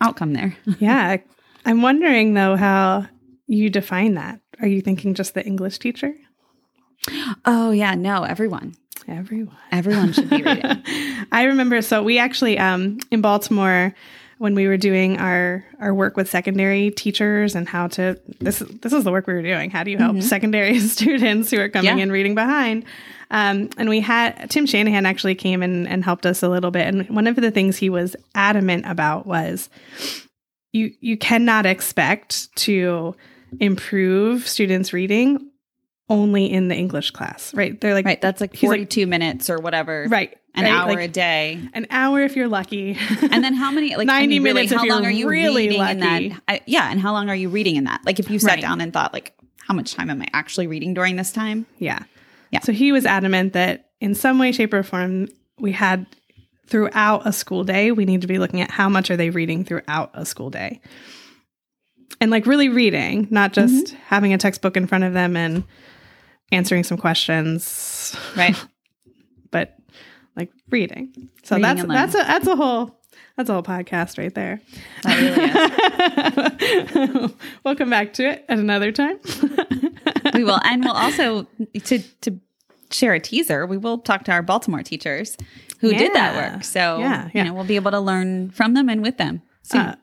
[0.00, 0.56] outcome there.
[0.78, 1.16] yeah.
[1.64, 3.06] I'm wondering though how
[3.46, 4.40] you define that.
[4.60, 6.14] Are you thinking just the English teacher?
[7.44, 8.74] Oh yeah, no, everyone,
[9.06, 9.56] Everyone.
[9.70, 10.82] everyone should be reading.
[11.32, 13.94] I remember so we actually um in Baltimore
[14.38, 18.92] when we were doing our our work with secondary teachers and how to this this
[18.92, 19.70] is the work we were doing.
[19.70, 22.02] How do you help secondary students who are coming Yeah.
[22.02, 22.84] in reading behind?
[23.30, 26.86] Um, and we had Tim Shanahan actually came in and helped us a little bit.
[26.86, 29.68] And one of the things he was adamant about was
[30.72, 33.14] you you cannot expect to
[33.60, 35.50] improve students' reading
[36.08, 37.80] only in the English class, right?
[37.80, 38.20] They're like Right.
[38.20, 40.06] That's like He's like- 42 minutes or whatever.
[40.08, 40.72] right An right?
[40.72, 41.60] hour Like, a day.
[41.74, 42.96] an hour if you're lucky.
[43.22, 45.66] And then how many, like, 90 I mean, really, minutes how long are you really
[45.68, 46.28] reading in lucky.
[46.28, 46.42] that?
[46.48, 46.90] I, yeah.
[46.90, 48.02] And how long are you reading in that?
[48.06, 48.60] Like, if you sat Right.
[48.60, 51.66] down and thought, like, how much time am I actually reading during this time?
[51.78, 52.04] yeah.
[52.52, 52.60] Yeah.
[52.60, 55.26] So he was adamant that in some way, shape, or form,
[55.58, 56.06] we had
[56.68, 59.64] throughout a school day, we need to be looking at how much are they reading
[59.64, 60.80] throughout a school day.
[62.20, 63.96] And like really reading, not just Mm-hmm.
[64.06, 65.64] having a textbook in front of them and
[66.52, 68.56] answering some questions, Right.
[69.50, 69.76] but
[70.36, 71.28] like reading.
[71.42, 72.98] So Reading that's that's a that's a whole
[73.36, 74.60] that's a whole podcast right there.
[75.02, 75.18] That
[76.96, 77.32] really is.
[77.64, 79.18] Welcome back to it at another time.
[80.34, 80.58] we will.
[80.64, 81.46] And we'll also,
[81.84, 82.40] to, to
[82.90, 85.36] share a teaser, we will talk to our Baltimore teachers
[85.80, 86.64] who did that work.
[86.64, 87.42] So, Yeah, yeah.
[87.42, 89.42] you know, we'll be able to learn from them and with them.
[89.64, 89.80] soon.
[89.82, 89.96] Uh,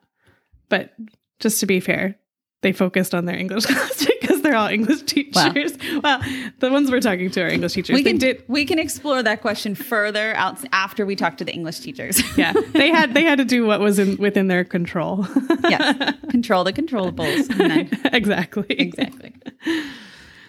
[0.69, 0.93] but
[1.43, 2.17] just to be fair,
[2.61, 5.73] they focused on their English class because they're all English teachers.
[6.01, 6.21] Well,
[6.59, 7.93] the ones we're talking to are English teachers.
[7.93, 11.53] we can did, we can explore that question further out after we talk to the
[11.53, 12.23] English teachers.
[12.37, 12.53] yeah.
[12.71, 15.27] They had they had to do what was in within their control.
[15.69, 17.49] yes, control the controllables.
[17.49, 18.65] And then, exactly.
[18.69, 19.33] exactly.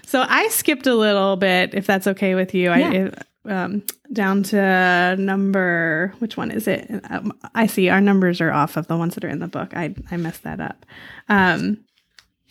[0.07, 2.71] So I skipped a little bit, if that's okay with you.
[2.71, 3.11] I Yeah.
[3.47, 6.15] Um, down to number.
[6.19, 6.91] Which one is it?
[7.11, 9.77] Um, I see our numbers are off of the ones that are in the book.
[9.77, 10.87] I I messed that up.
[11.29, 11.85] Um,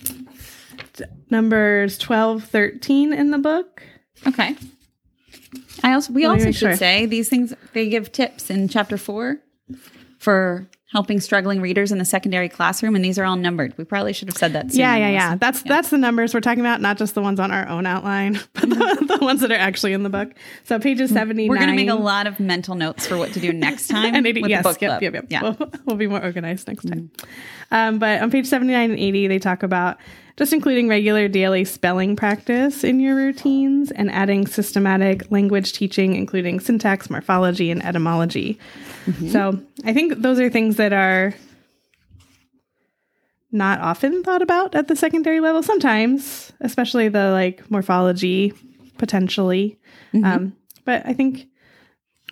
[0.03, 3.83] t- numbers 12, 13 in the book.
[4.27, 4.55] Okay.
[5.83, 6.75] I also we Let also should sure.
[6.75, 9.37] say these things they give tips in chapter four
[10.19, 13.75] for helping struggling readers in the secondary classroom, and these are all numbered.
[13.77, 14.73] We probably should have said that.
[14.73, 15.35] Yeah, yeah, yeah.
[15.35, 18.39] That's that's the numbers we're talking about, not just the ones on our own outline,
[18.53, 20.31] but the, the ones that are actually in the book.
[20.63, 21.49] So pages seventy.
[21.49, 24.15] We're going to make a lot of mental notes for what to do next time.
[24.15, 25.25] and 80, with yes, the book yep, yep, yep.
[25.29, 25.41] Yeah.
[25.41, 27.11] We'll, we'll be more organized next time.
[27.71, 29.97] Um, but on page 79 and 80, they talk about
[30.37, 36.59] just including regular daily spelling practice in your routines and adding systematic language teaching, including
[36.59, 38.57] syntax, morphology, and etymology.
[39.31, 41.33] So I think those are things that are
[43.51, 45.61] not often thought about at the secondary level.
[45.61, 48.53] Sometimes, especially the like morphology,
[48.97, 49.77] potentially.
[50.13, 51.47] Um, but I think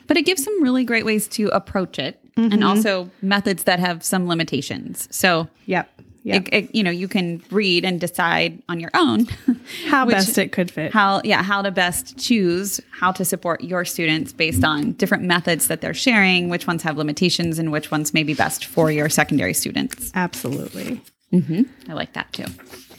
[0.07, 2.53] But it gives some really great ways to approach it, Mm-hmm.
[2.53, 5.09] and also methods that have some limitations.
[5.11, 5.49] So.
[5.65, 6.00] Yep.
[6.23, 6.47] Yep.
[6.47, 9.25] It, it- you know, you can read and decide on your own
[9.87, 10.91] How which- best it could fit.
[10.93, 15.67] how yeah how to best choose how to support your students based on different methods
[15.67, 19.09] that they're sharing which ones have limitations and which ones may be best for your
[19.09, 21.01] secondary students Absolutely.
[21.33, 21.63] Mm-hmm.
[21.89, 22.45] i like that too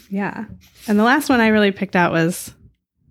[0.09, 0.47] Yeah.
[0.89, 2.53] And the last one I really picked out was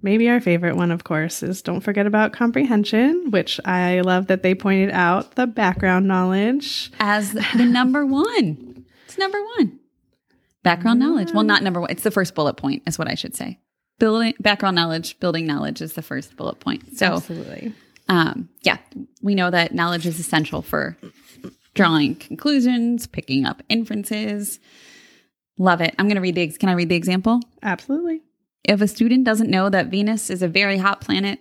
[0.01, 4.43] maybe our favorite one, of course, is don't forget about comprehension, which I love that
[4.43, 6.91] they pointed out the background knowledge.
[6.99, 9.79] as the number one it's number one
[10.63, 13.35] background knowledge well not number one it's the first bullet point is what i should
[13.35, 13.59] say
[13.99, 17.73] building background knowledge building knowledge is the first bullet point so Absolutely.
[18.09, 18.77] um, yeah,
[19.21, 20.97] we know that knowledge is essential for
[21.73, 24.59] drawing conclusions, picking up inferences.
[25.57, 25.95] Love it.
[25.97, 26.47] I'm going to read the.
[26.49, 27.39] Can I read the example?
[27.61, 28.21] Absolutely.
[28.63, 31.39] If a student doesn't know that Venus is a very hot planet,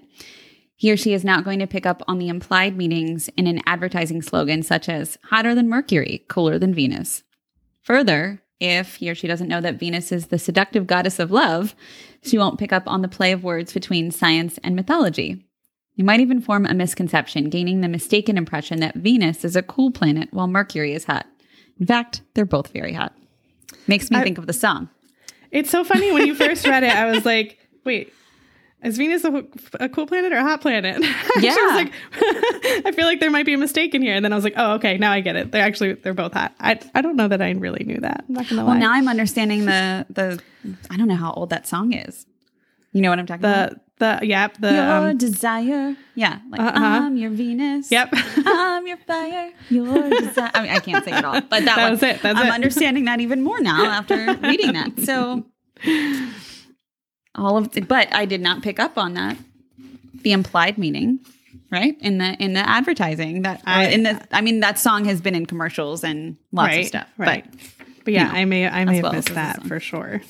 [0.77, 3.61] he or she is not going to pick up on the implied meanings in an
[3.67, 7.23] advertising slogan such as hotter than Mercury, cooler than Venus.
[7.83, 11.75] Further, if he or she doesn't know that Venus is the seductive goddess of love,
[12.23, 15.45] she won't pick up on the play of words between science and mythology.
[15.97, 19.91] You might even form a misconception, gaining the mistaken impression that Venus is a cool
[19.91, 21.27] planet while Mercury is hot.
[21.79, 23.15] In fact, they're both very hot.
[23.87, 24.89] Makes me I- think of the song.
[25.51, 28.13] It's so funny when you first read it, I was like, wait,
[28.83, 29.45] is Venus a,
[29.79, 31.03] a cool planet or a hot planet?
[31.41, 31.55] She Yeah.
[31.55, 31.93] was like,
[32.87, 34.15] I feel like there might be a mistake in here.
[34.15, 35.53] And then I was like, oh, okay, now I get it.
[35.53, 36.55] They're actually, they're both hot.
[36.61, 38.25] I, I don't know that I really knew that.
[38.29, 38.71] I'm not going to lie.
[38.73, 40.41] Well, now I'm understanding the the.
[40.91, 42.27] I don't know how old that song is.
[42.93, 43.71] You know what I'm talking about?
[43.99, 46.79] the, the, yep, the, Your um, desire, yeah, like Uh-huh.
[46.85, 47.91] I'm your Venus.
[47.93, 48.09] Yep.
[48.15, 49.53] I'm your fire.
[49.69, 50.51] Your desire.
[50.55, 52.47] I mean, I can't sing it all, but that, That one, was it, that's I'm
[52.47, 52.53] it.
[52.53, 54.99] understanding that even more now after reading that.
[55.01, 55.45] So
[57.35, 59.37] all of, but I did not pick up on that.
[60.23, 61.21] The implied meaning,
[61.71, 64.21] right in the in the advertising that I- in the.
[64.33, 67.45] I mean, that song has been in commercials and lots right, of stuff, right.
[67.51, 67.61] but
[68.05, 70.21] But yeah, you know, I may I may have well missed that for sure.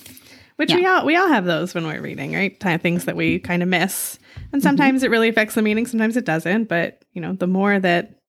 [0.57, 0.77] Which Yeah.
[0.77, 2.59] we all we all have those when we're reading, right?
[2.81, 4.61] Things that we kind of miss, and mm-hmm.
[4.61, 6.69] sometimes it really affects the meaning, sometimes it doesn't.
[6.69, 8.20] But you know, the more that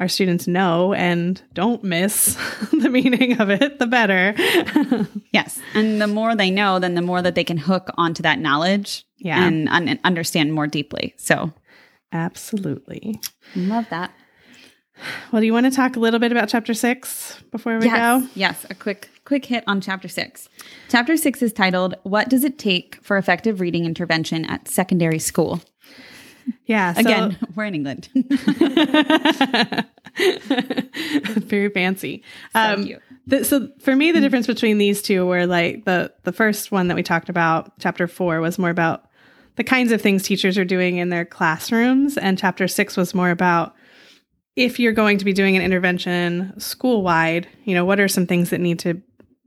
[0.00, 2.34] our students know and don't miss
[2.72, 4.34] the meaning of it, the better.
[5.32, 5.60] Yes.
[5.74, 9.04] And the more they know, then the more that they can hook onto that knowledge
[9.18, 9.44] Yeah.
[9.44, 11.14] and, and understand more deeply.
[11.18, 11.52] So
[12.12, 13.20] Absolutely.
[13.54, 14.12] love that.
[15.30, 17.96] Well, do you want to talk a little bit about chapter six before we yes.
[18.22, 18.28] go?
[18.34, 18.66] Yes.
[18.70, 20.48] A quick, quick hit on chapter six.
[20.88, 25.60] Chapter six is titled, What Does It Take for Effective Reading Intervention at Secondary School?
[26.66, 26.92] Yeah.
[26.94, 28.08] so- Again, we're in England.
[30.16, 32.22] very fancy.
[32.52, 32.88] So um,
[33.26, 36.88] the- so for me, the difference between these two were like the the first one
[36.88, 39.04] that we talked about, chapter four, was more about
[39.56, 43.30] the kinds of things teachers are doing in their classrooms, and chapter six was more
[43.30, 43.74] about
[44.56, 47.48] if you're going to be doing an intervention school wide.
[47.64, 49.00] You know, what are some things that need to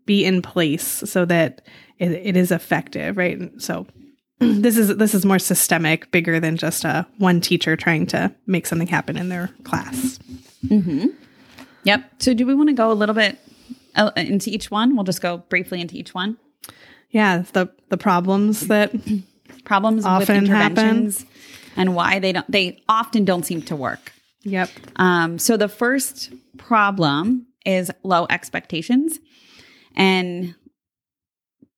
[0.06, 1.62] be in place so that
[1.98, 3.38] it, it is effective, right?
[3.38, 3.88] And so
[4.40, 8.66] this is this is more systemic, bigger than just a one teacher trying to make
[8.66, 10.20] something happen in their class.
[10.66, 11.08] Mm-hmm.
[11.84, 12.10] yep.
[12.20, 13.38] So do we want to go a little bit
[13.96, 14.96] uh, into each one?
[14.96, 16.38] We'll just go briefly into each one.
[17.10, 18.94] Yeah, the the problems that
[19.66, 20.78] Problems with Often happen.
[20.78, 21.26] interventions
[21.78, 24.12] and why they don't, they often don't seem to work.
[24.42, 24.70] yep.
[24.98, 29.20] Um, so the first problem is low expectations.
[29.96, 30.54] And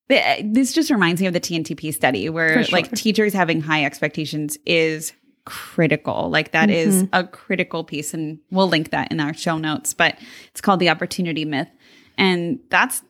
[0.07, 2.77] this just reminds me of the TNTP study where sure.
[2.77, 5.13] like teachers having high expectations is
[5.45, 6.29] critical.
[6.29, 7.15] Like that is Mm-hmm.
[7.15, 8.13] a critical piece.
[8.13, 10.17] And we'll link that in our show notes, but
[10.49, 11.69] it's called the opportunity myth.
[12.17, 13.03] And that's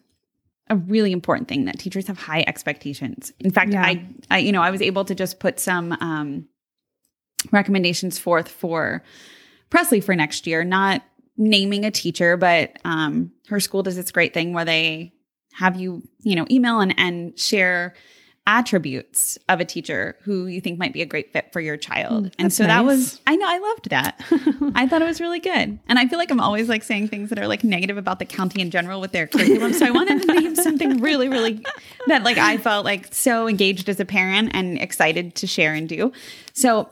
[0.70, 3.32] a really important thing that teachers have high expectations.
[3.40, 3.84] In fact, Yeah.
[3.86, 6.48] I, I, you know, I was able to just put some um,
[7.52, 9.04] recommendations forth for
[9.70, 11.04] Presley for next year, not
[11.38, 15.14] naming a teacher, but um, her school does this great thing where they
[15.58, 17.94] have you, you know, email and, and share
[18.48, 22.26] attributes of a teacher who you think might be a great fit for your child.
[22.26, 24.22] and Mm, that's so that was I know I loved that.
[24.76, 25.80] I thought it was really good.
[25.88, 28.26] And I feel like I'm always like saying things that are like negative about the
[28.26, 29.74] county in general with their curriculum.
[29.74, 31.64] So I wanted to name something really really
[32.06, 35.90] that like I felt like so engaged as a parent and excited to share and
[35.90, 36.12] do.
[36.54, 36.88] So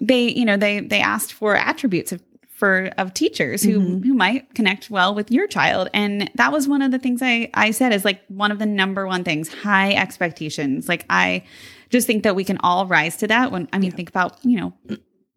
[0.00, 2.20] they you know they they asked for attributes of
[2.60, 4.06] for of teachers who mm-hmm.
[4.06, 5.88] who might connect well with your child.
[5.94, 8.66] And that was one of the things i i said is like one of the
[8.66, 10.86] number one things high expectations.
[10.86, 11.42] Like i
[11.88, 14.58] just think that we can all rise to that when i mean think about you
[14.60, 14.74] know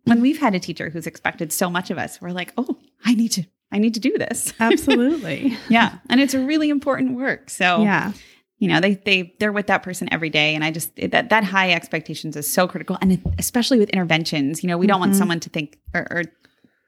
[0.03, 3.15] when we've had a teacher who's expected so much of us we're like oh i
[3.15, 4.53] need to i need to do this.
[4.59, 5.57] Absolutely.
[5.69, 5.99] yeah.
[6.09, 7.49] And it's a really important work.
[7.49, 8.11] So yeah.
[8.57, 10.55] you know they they they're with that person every day.
[10.55, 12.97] And i just that that high expectations is so critical.
[13.01, 15.19] And especially with interventions you know we don't want mm-hmm.
[15.19, 16.23] someone to think or, or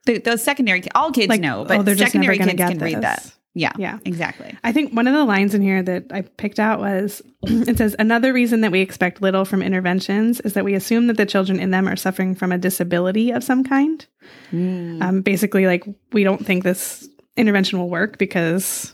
[0.06, 3.02] the, those secondary all kids Like, know oh, but just secondary kids can get read
[3.02, 3.32] that.
[3.54, 4.00] yeah Yeah.
[4.06, 4.56] exactly.
[4.64, 7.96] I think one of the lines in here that I picked out was it says,
[7.98, 11.60] Another reason that we expect little from interventions is that we assume that the children
[11.60, 14.06] in them are suffering from a disability of some kind.
[14.52, 18.94] Um, basically, like, we don't think this intervention will work because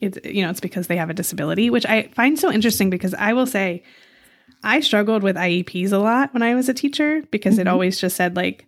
[0.00, 3.14] it's, you know, it's because they have a disability, which I find so interesting because
[3.14, 3.82] I will say
[4.62, 8.16] I struggled with IEPs a lot when I was a teacher because it always just
[8.16, 8.66] said, like,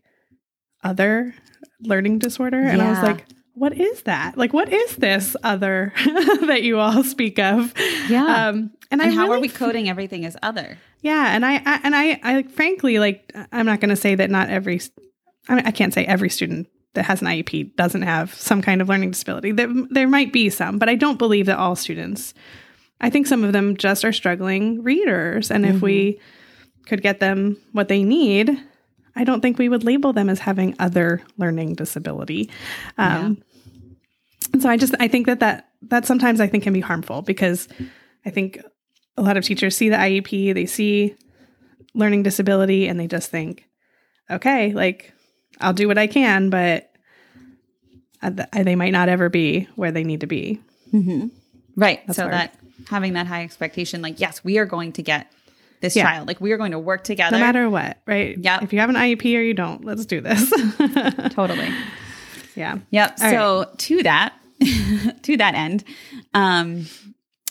[0.82, 1.34] other
[1.80, 2.60] learning disorder.
[2.60, 4.36] And I was like, what is that?
[4.36, 5.92] Like, what is this other
[6.46, 7.72] that you all speak of?
[8.08, 8.48] Yeah.
[8.48, 11.80] Um, and, I and how are we coding everything as other yeah, and I, I
[11.84, 13.32] and I, I frankly like.
[13.52, 14.80] I'm not going to say that not every.
[15.48, 18.82] I, mean, I can't say every student that has an IEP doesn't have some kind
[18.82, 19.52] of learning disability.
[19.52, 22.34] There, there might be some, but I don't believe that all students.
[23.00, 26.18] I think some of them just are struggling readers, and if we
[26.86, 28.60] could get them what they need,
[29.16, 32.50] I don't think we would label them as having other learning disability.
[32.98, 33.42] Um,
[34.52, 37.22] And so I just I think that that that sometimes I think can be harmful
[37.22, 37.68] because
[38.24, 38.62] I think
[39.16, 41.14] a lot of teachers see the IEP, they see
[41.94, 43.64] learning disability, and they just think,
[44.30, 45.12] okay, like
[45.60, 46.90] I'll do what I can, but
[48.22, 50.60] uh, th- they might not ever be where they need to be.
[51.76, 52.34] right so hard.
[52.34, 52.54] that
[52.88, 55.30] having that high expectation like yes we are going to get
[55.86, 56.04] this Yeah.
[56.04, 58.36] child like we are going to work together No matter what, right?
[58.38, 58.58] Yeah.
[58.62, 60.50] If you have an IEP or you don't, let's do this.
[61.30, 61.68] totally
[62.56, 62.78] yeah.
[62.90, 63.18] Yep.
[63.20, 64.32] All so to that,
[65.22, 65.84] to that end,
[66.34, 66.86] um,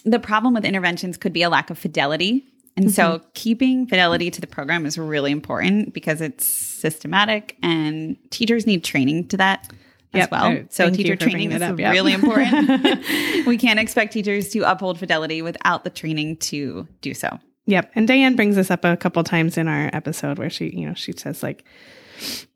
[0.03, 2.43] the problem with interventions could be a lack of fidelity.
[2.77, 3.27] And so Mm-hmm.
[3.35, 9.29] keeping fidelity to the program is really important because it's systematic and teachers need training
[9.29, 9.71] to that
[10.13, 10.57] as well.
[10.69, 11.79] So thank teacher training is up.
[11.79, 11.93] Yep.
[11.93, 12.67] really important.
[13.45, 17.39] we can't expect teachers to uphold fidelity without the training to do so.
[17.67, 17.91] Yep.
[17.95, 20.93] And Diane brings this up a couple times in our episode where she, you know,
[20.93, 21.65] she says like,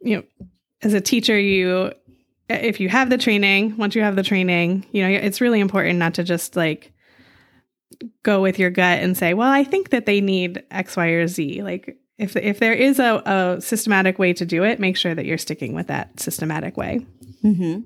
[0.01, 0.23] you know,
[0.81, 1.91] as a teacher, you,
[2.47, 5.99] if you have the training, once you have the training, you know, it's really important
[5.99, 6.93] not to just like
[8.23, 11.27] go with your gut and say, well, I think that they need X, Y, or
[11.27, 11.63] Z.
[11.63, 15.25] Like if, if there is a, a systematic way to do it, make sure that
[15.25, 17.05] you're sticking with that systematic way.
[17.43, 17.81] Mm-hmm.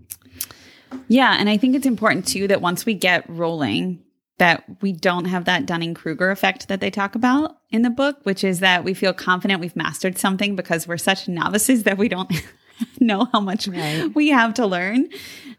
[1.07, 4.02] Yeah, and I think it's important too that once we get rolling,
[4.39, 8.17] that we don't have that Dunning Kruger effect that they talk about in the book,
[8.23, 12.09] which is that we feel confident we've mastered something because we're such novices that we
[12.09, 12.31] don't
[12.99, 14.11] know how much Right.
[14.15, 15.07] we have to learn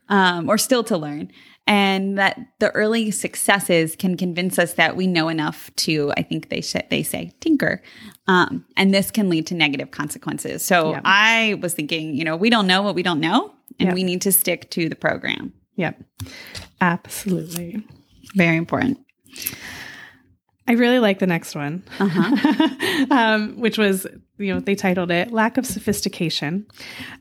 [0.08, 1.30] um, or still to learn.
[1.66, 6.50] And that the early successes can convince us that we know enough to, I think
[6.50, 7.80] they sh- they say, tinker,
[8.26, 10.62] um, and this can lead to negative consequences.
[10.62, 11.00] So Yeah.
[11.06, 13.94] I was thinking, you know, we don't know what we don't know, and Yeah.
[13.94, 15.54] we need to stick to the program.
[15.76, 16.02] Yep.
[16.82, 17.82] Absolutely.
[18.34, 18.98] Very important.
[20.66, 23.06] I really like the next one, Uh-huh.
[23.10, 24.06] um, which was
[24.38, 26.66] you know they titled it "Lack of Sophistication,"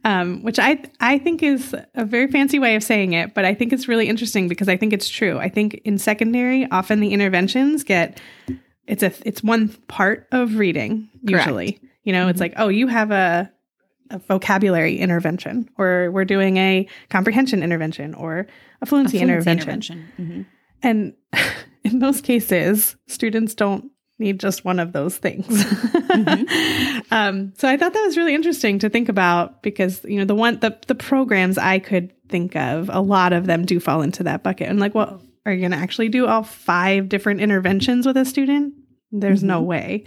[0.06, 3.54] um, which I I think is a very fancy way of saying it, but I
[3.54, 5.40] think it's really interesting because I think it's true.
[5.40, 8.22] I think in secondary, often the interventions get
[8.88, 11.80] it's a it's one part of reading usually.
[12.04, 13.52] You know, it's like oh you have a
[14.10, 18.48] a vocabulary intervention, or we're doing a comprehension intervention, or
[18.82, 20.06] a fluency, intervention.
[20.20, 20.46] Mhm.
[20.84, 21.14] And
[21.84, 25.48] in most cases, students don't need just one of those things.
[27.12, 30.36] um, so I thought that was really interesting to think about because you know the
[30.36, 34.24] one the the programs I could think of, a lot of them do fall into
[34.24, 34.70] that bucket.
[34.70, 38.26] And like, well, are you going to actually do all five different interventions with a
[38.26, 38.74] student?
[39.12, 40.06] There's no way.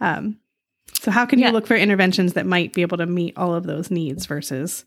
[0.00, 0.38] Um,
[0.94, 1.48] so how can Yeah.
[1.48, 4.84] you look for interventions that might be able to meet all of those needs versus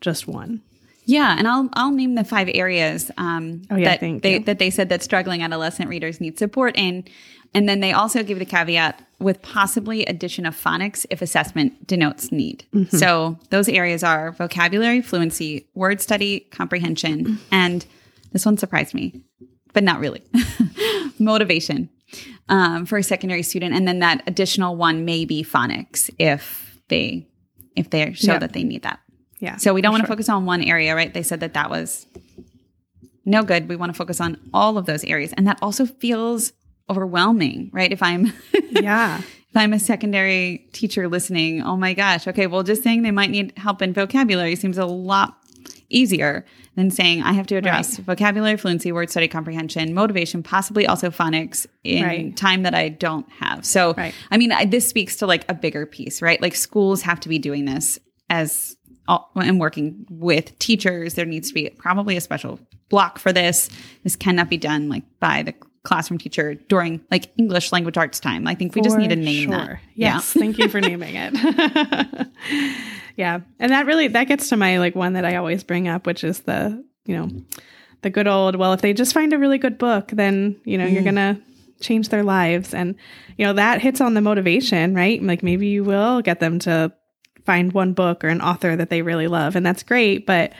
[0.00, 0.62] just one?
[1.10, 4.44] Yeah, and I'll I'll name the five areas um, Oh, yeah, that they you.
[4.44, 7.04] that they said that struggling adolescent readers need support in,
[7.54, 12.30] and then they also give the caveat with possibly addition of phonics if assessment denotes
[12.32, 12.64] need.
[12.74, 12.96] Mm-hmm.
[12.96, 17.84] So those areas are vocabulary, fluency, word study, comprehension, and
[18.32, 19.22] this one surprised me,
[19.74, 20.22] but not really.
[21.18, 21.90] Motivation.
[22.48, 27.26] um, for a secondary student, and then that additional one may be phonics if they
[27.76, 28.40] if they show Yep.
[28.40, 28.98] that they need that.
[29.40, 29.56] Yeah.
[29.56, 30.14] So we don't want to sure.
[30.16, 31.12] focus on one area, right?
[31.12, 32.06] They said that that was
[33.24, 33.68] no good.
[33.68, 36.52] We want to focus on all of those areas, and that also feels
[36.88, 37.92] overwhelming, right?
[37.92, 38.32] If I'm
[38.70, 39.18] Yeah.
[39.18, 43.30] if I'm a secondary teacher listening, oh my gosh, okay, well, just saying they might
[43.30, 45.36] need help in vocabulary seems a lot
[45.88, 46.44] easier
[46.76, 51.66] than saying I have to address vocabulary, fluency, word study comprehension, motivation, possibly also phonics
[51.84, 52.36] in Right.
[52.36, 53.64] time that I don't have.
[53.64, 54.14] So, Right.
[54.30, 56.40] I mean, I, this speaks to like a bigger piece, right?
[56.40, 57.98] Like schools have to be doing this
[58.30, 58.76] as
[59.08, 61.14] all, and I'm working with teachers.
[61.14, 63.70] There needs to be probably a special block for this.
[64.04, 68.46] This cannot be done like by the classroom teacher during like English language arts time.
[68.46, 69.66] I think we just need to name that.
[69.66, 69.80] sure.
[69.94, 72.28] Yes, thank you for naming it.
[73.16, 76.06] yeah, and that really that gets to my like one that I always bring up,
[76.06, 77.30] which is the you know
[78.02, 80.86] the good old well, if they just find a really good book, then you know
[80.86, 81.06] you're mm.
[81.06, 81.40] gonna
[81.80, 82.94] change their lives, and
[83.38, 85.22] you know that hits on the motivation, right?
[85.22, 86.92] Like maybe you will get them to
[87.44, 90.52] find one book or an author that they really love, and that's great, but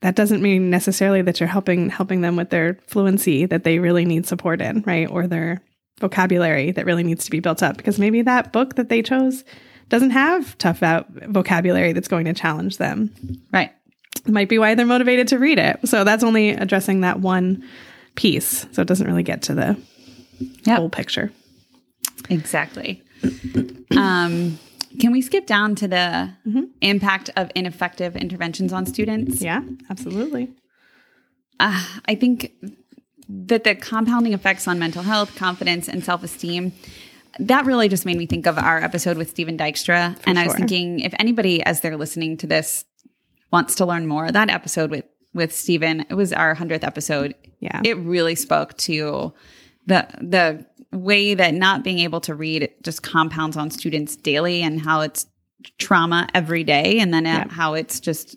[0.00, 4.04] that doesn't mean necessarily that you're helping helping them with their fluency that they really
[4.04, 5.10] need support in, right?
[5.10, 5.60] Or their
[6.00, 9.44] vocabulary that really needs to be built up because maybe that book that they chose
[9.88, 13.10] doesn't have tough out vocabulary that's going to challenge them.
[13.52, 13.72] Right.
[14.26, 15.80] Might be why they're motivated to read it.
[15.88, 17.64] So that's only addressing that one
[18.14, 18.66] piece.
[18.72, 19.76] So it doesn't really get to the
[20.64, 20.76] Yep.
[20.78, 21.32] whole picture.
[22.30, 23.02] Exactly.
[23.96, 24.58] um,
[24.98, 26.32] can we skip down to the
[26.80, 29.40] impact of ineffective interventions on students?
[29.40, 30.50] Yeah, absolutely.
[31.60, 32.52] Uh, I think
[33.28, 36.72] that the compounding effects on mental health, confidence, and self esteem.
[37.40, 40.18] That really just made me think of our episode with Steven Dykstra.
[40.24, 42.84] and I was thinking if anybody, as they're listening to this,
[43.52, 47.34] wants to learn more, that episode with with Steven, it was our hundredth episode.
[47.60, 47.80] Yeah.
[47.84, 49.32] It really spoke to
[49.86, 54.80] the the way that not being able to read just compounds on students daily and
[54.80, 55.26] how it's
[55.78, 57.48] trauma every day and then uh, Yeah.
[57.52, 58.36] how it's just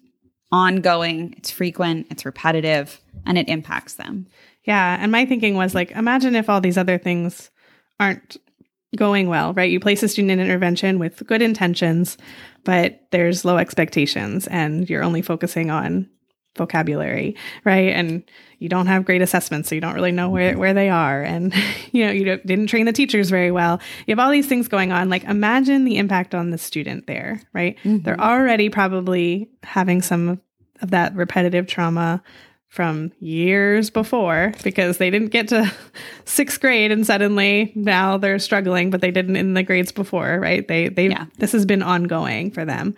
[0.51, 4.27] ongoing, it's frequent, it's repetitive, and it impacts them.
[4.65, 4.97] Yeah.
[4.99, 7.49] And my thinking was like, imagine if all these other things
[7.99, 8.37] aren't
[8.97, 9.71] going well, right?
[9.71, 12.17] You place a student in intervention with good intentions,
[12.65, 16.09] but there's low expectations and you're only focusing on
[16.55, 17.93] vocabulary, right?
[17.93, 18.23] And
[18.59, 20.59] you don't have great assessments, so you don't really know where, mm-hmm.
[20.59, 21.21] where they are.
[21.21, 21.53] And,
[21.91, 23.79] you know, you don't, didn't train the teachers very well.
[24.05, 25.09] You have all these things going on.
[25.09, 27.77] Like, imagine the impact on the student there, right?
[27.83, 28.03] Mm-hmm.
[28.03, 30.41] They're already probably having some
[30.81, 32.21] of that repetitive trauma
[32.71, 35.69] from years before because they didn't get to
[36.25, 40.65] sixth grade and suddenly now they're struggling, but they didn't in the grades before, right?
[40.67, 41.25] They they Yeah.
[41.37, 42.95] this has been ongoing for them.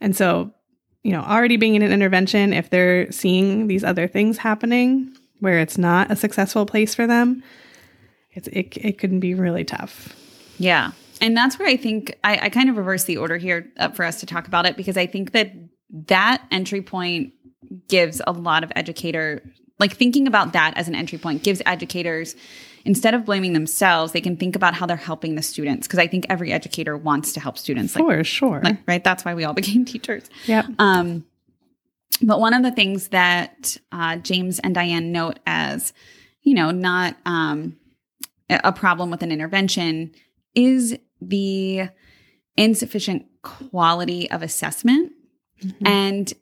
[0.00, 0.54] And so,
[1.02, 5.58] you know, already being in an intervention, if they're seeing these other things happening where
[5.58, 7.42] it's not a successful place for them,
[8.30, 10.14] it's it it can be really tough.
[10.58, 10.92] Yeah.
[11.20, 14.04] And that's where I think I, I kind of reverse the order here uh, for
[14.04, 15.52] us to talk about it because I think that
[16.08, 17.32] that entry point
[17.88, 19.42] gives a lot of educator,
[19.78, 22.34] like thinking about that as an entry point gives educators,
[22.84, 25.86] instead of blaming themselves, they can think about how they're helping the students.
[25.86, 27.94] Because I think every educator wants to help students.
[27.94, 28.60] Like, For sure.
[28.62, 29.02] like, right?
[29.02, 30.28] That's why we all became teachers.
[30.46, 30.66] Yeah.
[30.78, 31.24] Um,
[32.22, 35.92] but one of the things that uh, James and Diane note as,
[36.42, 37.76] you know, not um,
[38.50, 40.12] a a problem with an intervention
[40.54, 41.88] is the
[42.56, 45.12] insufficient quality of assessment
[45.84, 46.32] and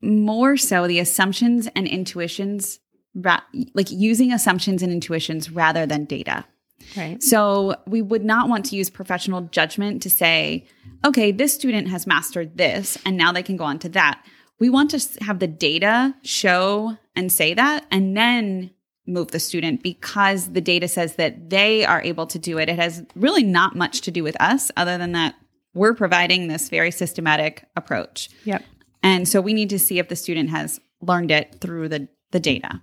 [0.00, 2.78] more so the assumptions and intuitions,
[3.18, 3.42] ra-
[3.74, 6.44] like using assumptions and intuitions rather than data.
[6.96, 7.22] Right.
[7.22, 10.66] So we would not want to use professional judgment to say,
[11.04, 14.24] okay, this student has mastered this and now they can go on to that.
[14.58, 18.70] We want to have the data show and say that and then
[19.06, 22.68] move the student because the data says that they are able to do it.
[22.68, 25.34] It has really not much to do with us other than that
[25.74, 28.28] we're providing this very systematic approach.
[28.44, 28.64] Yep.
[29.02, 32.40] And so we need to see if the student has learned it through the the
[32.40, 32.80] data.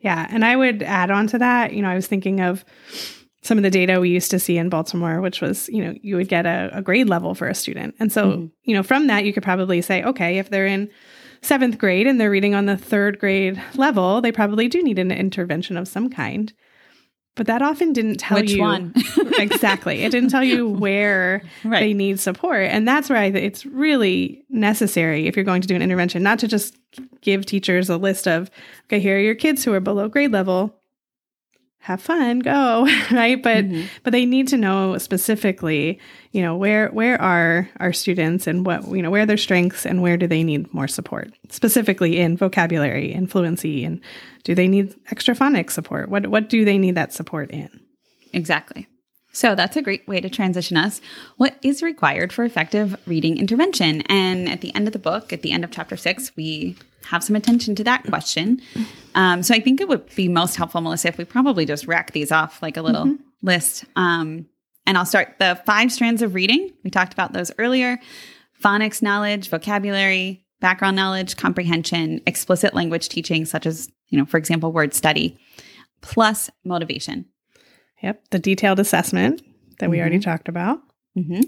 [0.00, 0.26] Yeah.
[0.30, 2.64] And I would add on to that, you know, I was thinking of
[3.42, 6.16] some of the data we used to see in Baltimore, which was, you know, you
[6.16, 7.94] would get a, a grade level for a student.
[7.98, 8.46] And so, mm-hmm.
[8.64, 10.90] you know, from that, you could probably say, okay, if they're in
[11.42, 15.10] seventh grade and they're reading on the third grade level, they probably do need an
[15.10, 16.52] intervention of some kind.
[17.34, 18.92] But that often didn't tell Which you one?
[19.38, 20.02] exactly.
[20.02, 21.80] It didn't tell you where Right.
[21.80, 22.62] they need support.
[22.62, 26.22] And that's where I th- it's really necessary if you're going to do an intervention,
[26.22, 26.76] not to just
[27.20, 28.50] give teachers a list of,
[28.86, 30.74] okay, here are your kids who are below grade level.
[31.80, 33.42] Have fun, go, right?
[33.42, 33.86] But mm-hmm.
[34.02, 35.98] but they need to know specifically,
[36.32, 39.86] you know, where where are our students and what you know, where are their strengths
[39.86, 41.32] and where do they need more support?
[41.50, 44.00] Specifically in vocabulary and fluency and
[44.44, 46.08] do they need extra phonics support?
[46.08, 47.70] What what do they need that support in?
[48.32, 48.86] Exactly.
[49.32, 51.00] So that's a great way to transition us.
[51.36, 54.02] What is required for effective reading intervention?
[54.02, 57.24] And at the end of the book, at the end of chapter six, we have
[57.24, 58.60] some attention to that question.
[59.14, 62.12] Um, so I think it would be most helpful, Melissa, if we probably just rack
[62.12, 63.22] these off like a little mm-hmm.
[63.42, 63.84] list.
[63.96, 64.46] Um,
[64.86, 66.72] and I'll start the five strands of reading.
[66.84, 67.98] We talked about those earlier
[68.62, 74.72] phonics knowledge, vocabulary, background knowledge, comprehension, explicit language teaching, such as, you know, for example,
[74.72, 75.38] word study,
[76.00, 77.26] plus motivation.
[78.02, 78.30] Yep.
[78.30, 79.42] The detailed assessment
[79.78, 80.00] that we mm-hmm.
[80.02, 80.80] already talked about.
[81.16, 81.42] Mm-hmm.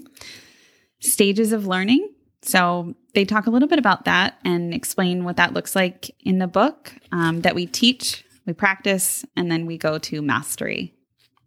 [0.99, 2.09] Stages of learning.
[2.41, 6.39] So they talk a little bit about that and explain what that looks like in
[6.39, 10.93] the book um, that we teach, we practice, and then we go to mastery.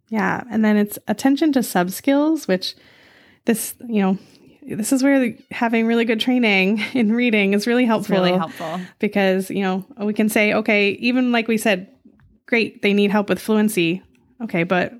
[0.09, 0.43] Yeah.
[0.49, 2.75] And then it's attention to sub skills, which
[3.45, 4.17] this, you know,
[4.61, 8.15] this is where having really good training in reading is really helpful.
[8.15, 11.89] It's really helpful because, you know, we can say, okay, even like we said,
[12.45, 14.01] great, they need help with fluency.
[14.41, 14.93] Okay, but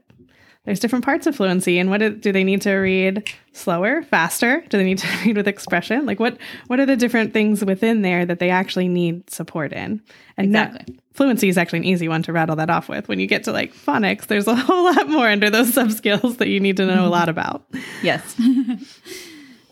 [0.65, 4.63] there's different parts of fluency and what do, do, they need to read slower faster?
[4.69, 6.05] Do they need to read with expression?
[6.05, 6.37] Like what
[6.67, 10.01] what are the different things within there that they actually need support in?
[10.37, 10.99] And exactly.
[11.13, 13.07] fluency is actually an easy one to rattle that off with.
[13.07, 16.37] When you get to like phonics there's a whole lot more under those sub skills
[16.37, 17.65] that you need to know a lot about.
[18.03, 18.35] Yes.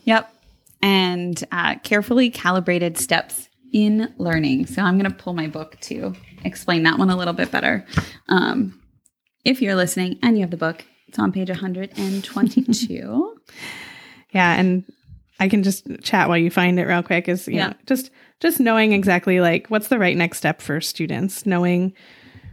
[0.06, 0.30] Yep.
[0.82, 4.66] And uh, carefully calibrated steps in learning.
[4.66, 6.14] So i'm going to pull my book to
[6.44, 7.86] explain that one a little bit better.
[8.28, 8.80] Um,
[9.44, 13.40] if you're listening and you have the book, it's on page 122.
[14.32, 14.84] yeah, and
[15.38, 17.68] I can just chat while you find it real quick is you yeah.
[17.68, 21.92] know just just knowing exactly like what's the right next step for students, knowing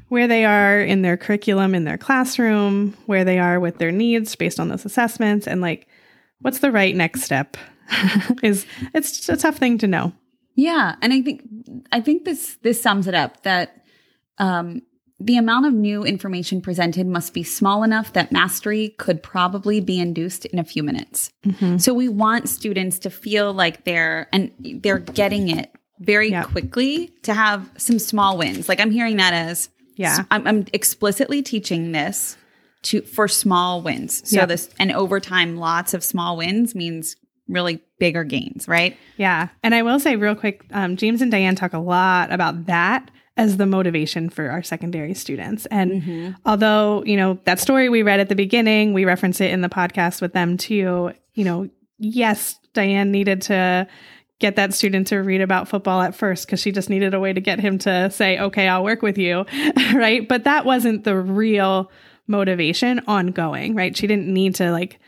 [0.10, 4.36] where they are in their curriculum in their classroom, where they are with their needs
[4.36, 5.88] based on those assessments and like
[6.40, 7.56] what's the right next step
[8.44, 10.12] is it's a tough thing to know.
[10.56, 11.44] Yeah, and I think
[11.92, 13.86] I think this this sums it up that
[14.38, 14.82] um
[15.26, 20.00] the amount of new information presented must be small enough that mastery could probably be
[20.00, 21.32] induced in a few minutes.
[21.46, 21.78] Mm-hmm.
[21.78, 26.48] So we want students to feel like they're and they're getting it very yep.
[26.48, 28.68] quickly to have some small wins.
[28.68, 32.38] Like I'm hearing that as yeah, I'm, I'm explicitly teaching this
[32.84, 34.28] to for small wins.
[34.30, 34.50] So yep.
[34.50, 37.16] this and over time, lots of small wins means
[37.48, 38.98] really bigger gains, right?
[39.18, 42.66] Yeah, and I will say real quick, um, James and Diane talk a lot about
[42.66, 45.66] that as the motivation for our secondary students.
[45.68, 46.32] And mm-hmm.
[46.46, 49.70] although, you know, that story we read at the beginning, we reference it in the
[49.70, 53.88] podcast with them too, you know, yes, Diane needed to
[54.40, 57.32] get that student to read about football at first because she just needed a way
[57.32, 59.46] to get him to say, okay, I'll work with you.
[59.94, 60.28] right.
[60.28, 61.92] But that wasn't the real
[62.28, 63.96] motivation ongoing, right?
[63.96, 65.00] She didn't need to like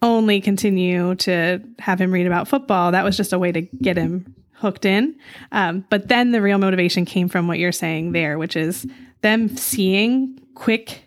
[0.00, 2.92] only continue to have him read about football.
[2.92, 5.16] That was just a way to get him hooked in.
[5.50, 8.86] Um, but then the real motivation came from what you're saying there, which is
[9.20, 11.04] them seeing quick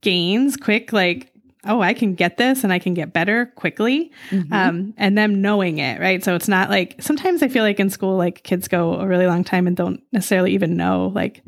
[0.00, 1.32] gains, quick, like,
[1.64, 4.12] oh, I can get this and I can get better quickly.
[4.30, 4.52] Mm-hmm.
[4.52, 6.22] Um, and them knowing it, right?
[6.22, 9.26] So it's not like sometimes I feel like in school, like kids go a really
[9.26, 11.42] long time and don't necessarily even know, like,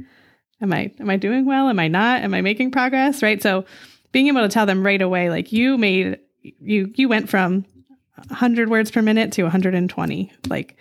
[0.61, 1.69] am I, am I doing well?
[1.69, 2.23] Am I not?
[2.23, 3.23] Am I making progress?
[3.23, 3.43] Right.
[3.43, 3.65] So
[4.13, 7.65] being able to tell them right away, like you made, you, you went from
[8.29, 10.33] 100 words per minute to 120.
[10.49, 10.77] Like,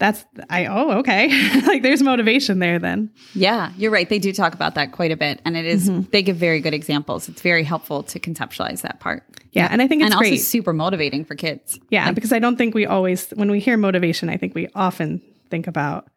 [0.00, 1.28] that's I oh okay.
[1.66, 3.10] Like there's motivation there then.
[3.34, 4.08] Yeah you're right.
[4.08, 6.10] They do talk about that quite a bit and it is, mm-hmm.
[6.10, 7.28] they give very good examples.
[7.28, 9.22] It's very helpful to conceptualize that part.
[9.52, 9.68] Yeah, yeah.
[9.70, 10.32] and I think it's and great.
[10.32, 11.78] also super motivating for kids.
[11.90, 14.68] Yeah like, because I don't think we always when we hear motivation I think we
[14.74, 16.08] often think about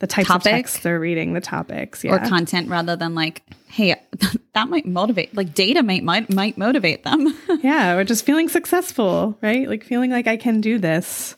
[0.00, 2.14] the types of texts they're reading the topics yeah.
[2.14, 3.94] or content rather than like hey
[4.54, 7.34] that might motivate like data might might, might motivate them.
[7.62, 9.68] Yeah or just feeling successful right?
[9.68, 11.36] Like feeling like I can do this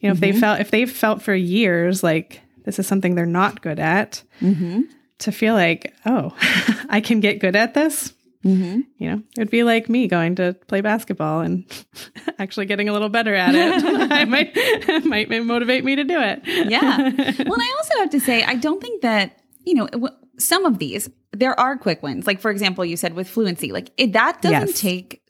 [0.00, 0.16] you know, mm-hmm.
[0.16, 0.40] if they mm-hmm.
[0.40, 4.82] felt if they've felt for years like this is something they're not good at, mm-hmm.
[5.20, 6.34] to feel like, oh,
[6.88, 8.12] I can get good at this.
[8.44, 8.80] Mm-hmm.
[8.98, 11.64] You know, it'd be like me going to play basketball and
[12.38, 13.82] actually getting a little better at it.
[14.12, 16.42] I might might motivate me to do it.
[16.44, 16.96] yeah.
[16.96, 19.88] Well, I also have to say, I don't think that you know
[20.38, 22.26] some of these there are quick wins.
[22.26, 24.80] Like for example, you said with fluency, like it, that doesn't yes.
[24.80, 25.22] take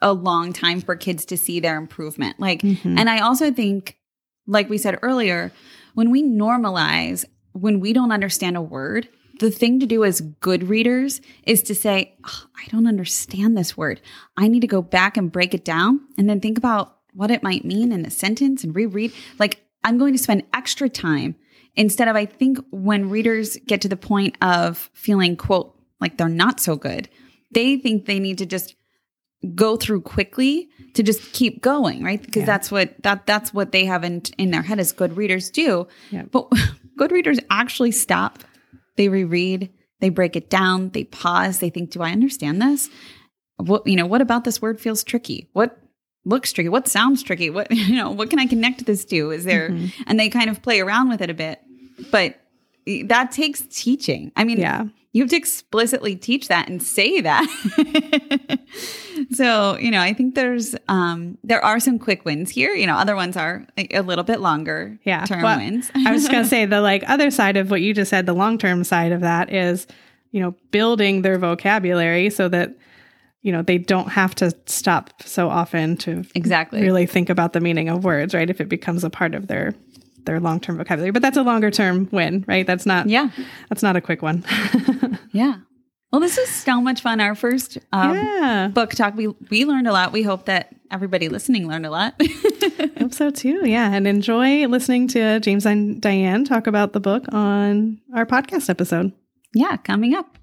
[0.00, 2.40] a long time for kids to see their improvement.
[2.40, 2.98] Like, mm-hmm.
[2.98, 3.98] and I also think
[4.46, 5.52] like we said earlier,
[5.94, 9.08] when we normalize, when we don't understand a word,
[9.40, 13.76] the thing to do as good readers is to say, oh, I don't understand this
[13.76, 14.00] word.
[14.36, 17.42] I need to go back and break it down and then think about what it
[17.42, 19.12] might mean in a sentence and reread.
[19.38, 21.34] Like, I'm going to spend extra time
[21.74, 26.28] instead of, I think, when readers get to the point of feeling, quote, like they're
[26.28, 27.08] not so good,
[27.52, 28.74] they think they need to just
[29.54, 32.20] go through quickly to just keep going, right?
[32.20, 32.46] Because yeah.
[32.46, 35.86] that's what that that's what they have in in their head as good readers do.
[36.10, 36.22] Yeah.
[36.30, 36.48] But
[36.96, 38.38] good readers actually stop,
[38.96, 39.70] they reread,
[40.00, 42.88] they break it down, they pause, they think, "Do I understand this?"
[43.56, 45.48] what you know, what about this word feels tricky?
[45.52, 45.78] What
[46.24, 46.68] looks tricky?
[46.68, 47.50] What sounds tricky?
[47.50, 49.30] What you know, what can I connect this to?
[49.30, 50.02] Is there Mm-hmm.
[50.06, 51.60] and they kind of play around with it a bit.
[52.10, 52.38] But
[53.04, 54.32] that takes teaching.
[54.36, 54.84] I mean, Yeah.
[55.12, 58.58] You have to explicitly teach that and say that.
[59.32, 62.72] so, you know, I think there's um there are some quick wins here.
[62.74, 65.24] You know, other ones are a little bit longer Yeah.
[65.24, 65.90] term Well, wins.
[65.94, 68.26] I was just going to say the like other side of what you just said,
[68.26, 69.86] the long term side of that is,
[70.30, 72.74] you know, building their vocabulary so that,
[73.42, 76.80] you know, they don't have to stop so often to exactly.
[76.80, 78.48] really think about the meaning of words, right?
[78.48, 79.74] If it becomes a part of their
[80.24, 81.10] their long term vocabulary.
[81.10, 82.64] But that's a longer term win, right?
[82.64, 83.30] That's not Yeah.
[83.68, 84.44] that's not a quick one.
[85.32, 85.56] Yeah.
[86.12, 87.20] Well, this is so much fun.
[87.20, 88.68] Our first um, yeah.
[88.72, 89.16] book talk.
[89.16, 90.12] We we learned a lot.
[90.12, 92.20] We hope that everybody listening learned a lot.
[92.98, 93.66] hope so too.
[93.66, 93.90] Yeah.
[93.92, 99.12] And enjoy listening to James and Diane talk about the book on our podcast episode.
[99.54, 100.38] yeah, coming up.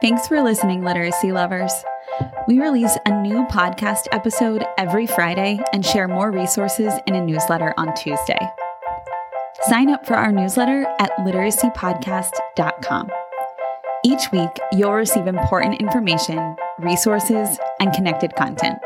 [0.00, 1.72] Thanks for listening, literacy lovers.
[2.46, 7.74] We release a new podcast episode every Friday and share more resources in a newsletter
[7.78, 8.38] on Tuesday.
[9.68, 13.10] Sign up for our newsletter at literacypodcast.com.
[14.04, 18.78] Each week, you'll receive important information, resources, and connected content.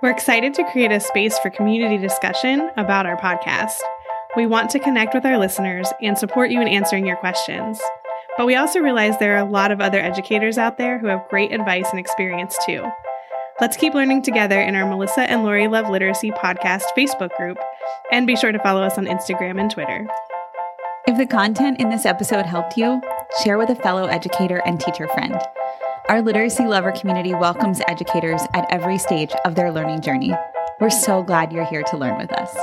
[0.00, 3.76] We're excited to create a space for community discussion about our podcast.
[4.36, 7.78] We want to connect with our listeners and support you in answering your questions.
[8.38, 11.28] But we also realize there are a lot of other educators out there who have
[11.28, 12.90] great advice and experience too.
[13.58, 17.56] Let's keep learning together in our Melissa and Lori Love Literacy podcast Facebook group,
[18.12, 20.06] and be sure to follow us on Instagram and Twitter.
[21.08, 23.00] If the content in this episode helped you,
[23.42, 25.40] share with a fellow educator and teacher friend.
[26.10, 30.34] Our literacy lover community welcomes educators at every stage of their learning journey.
[30.78, 32.54] We're so glad you're here to learn with us.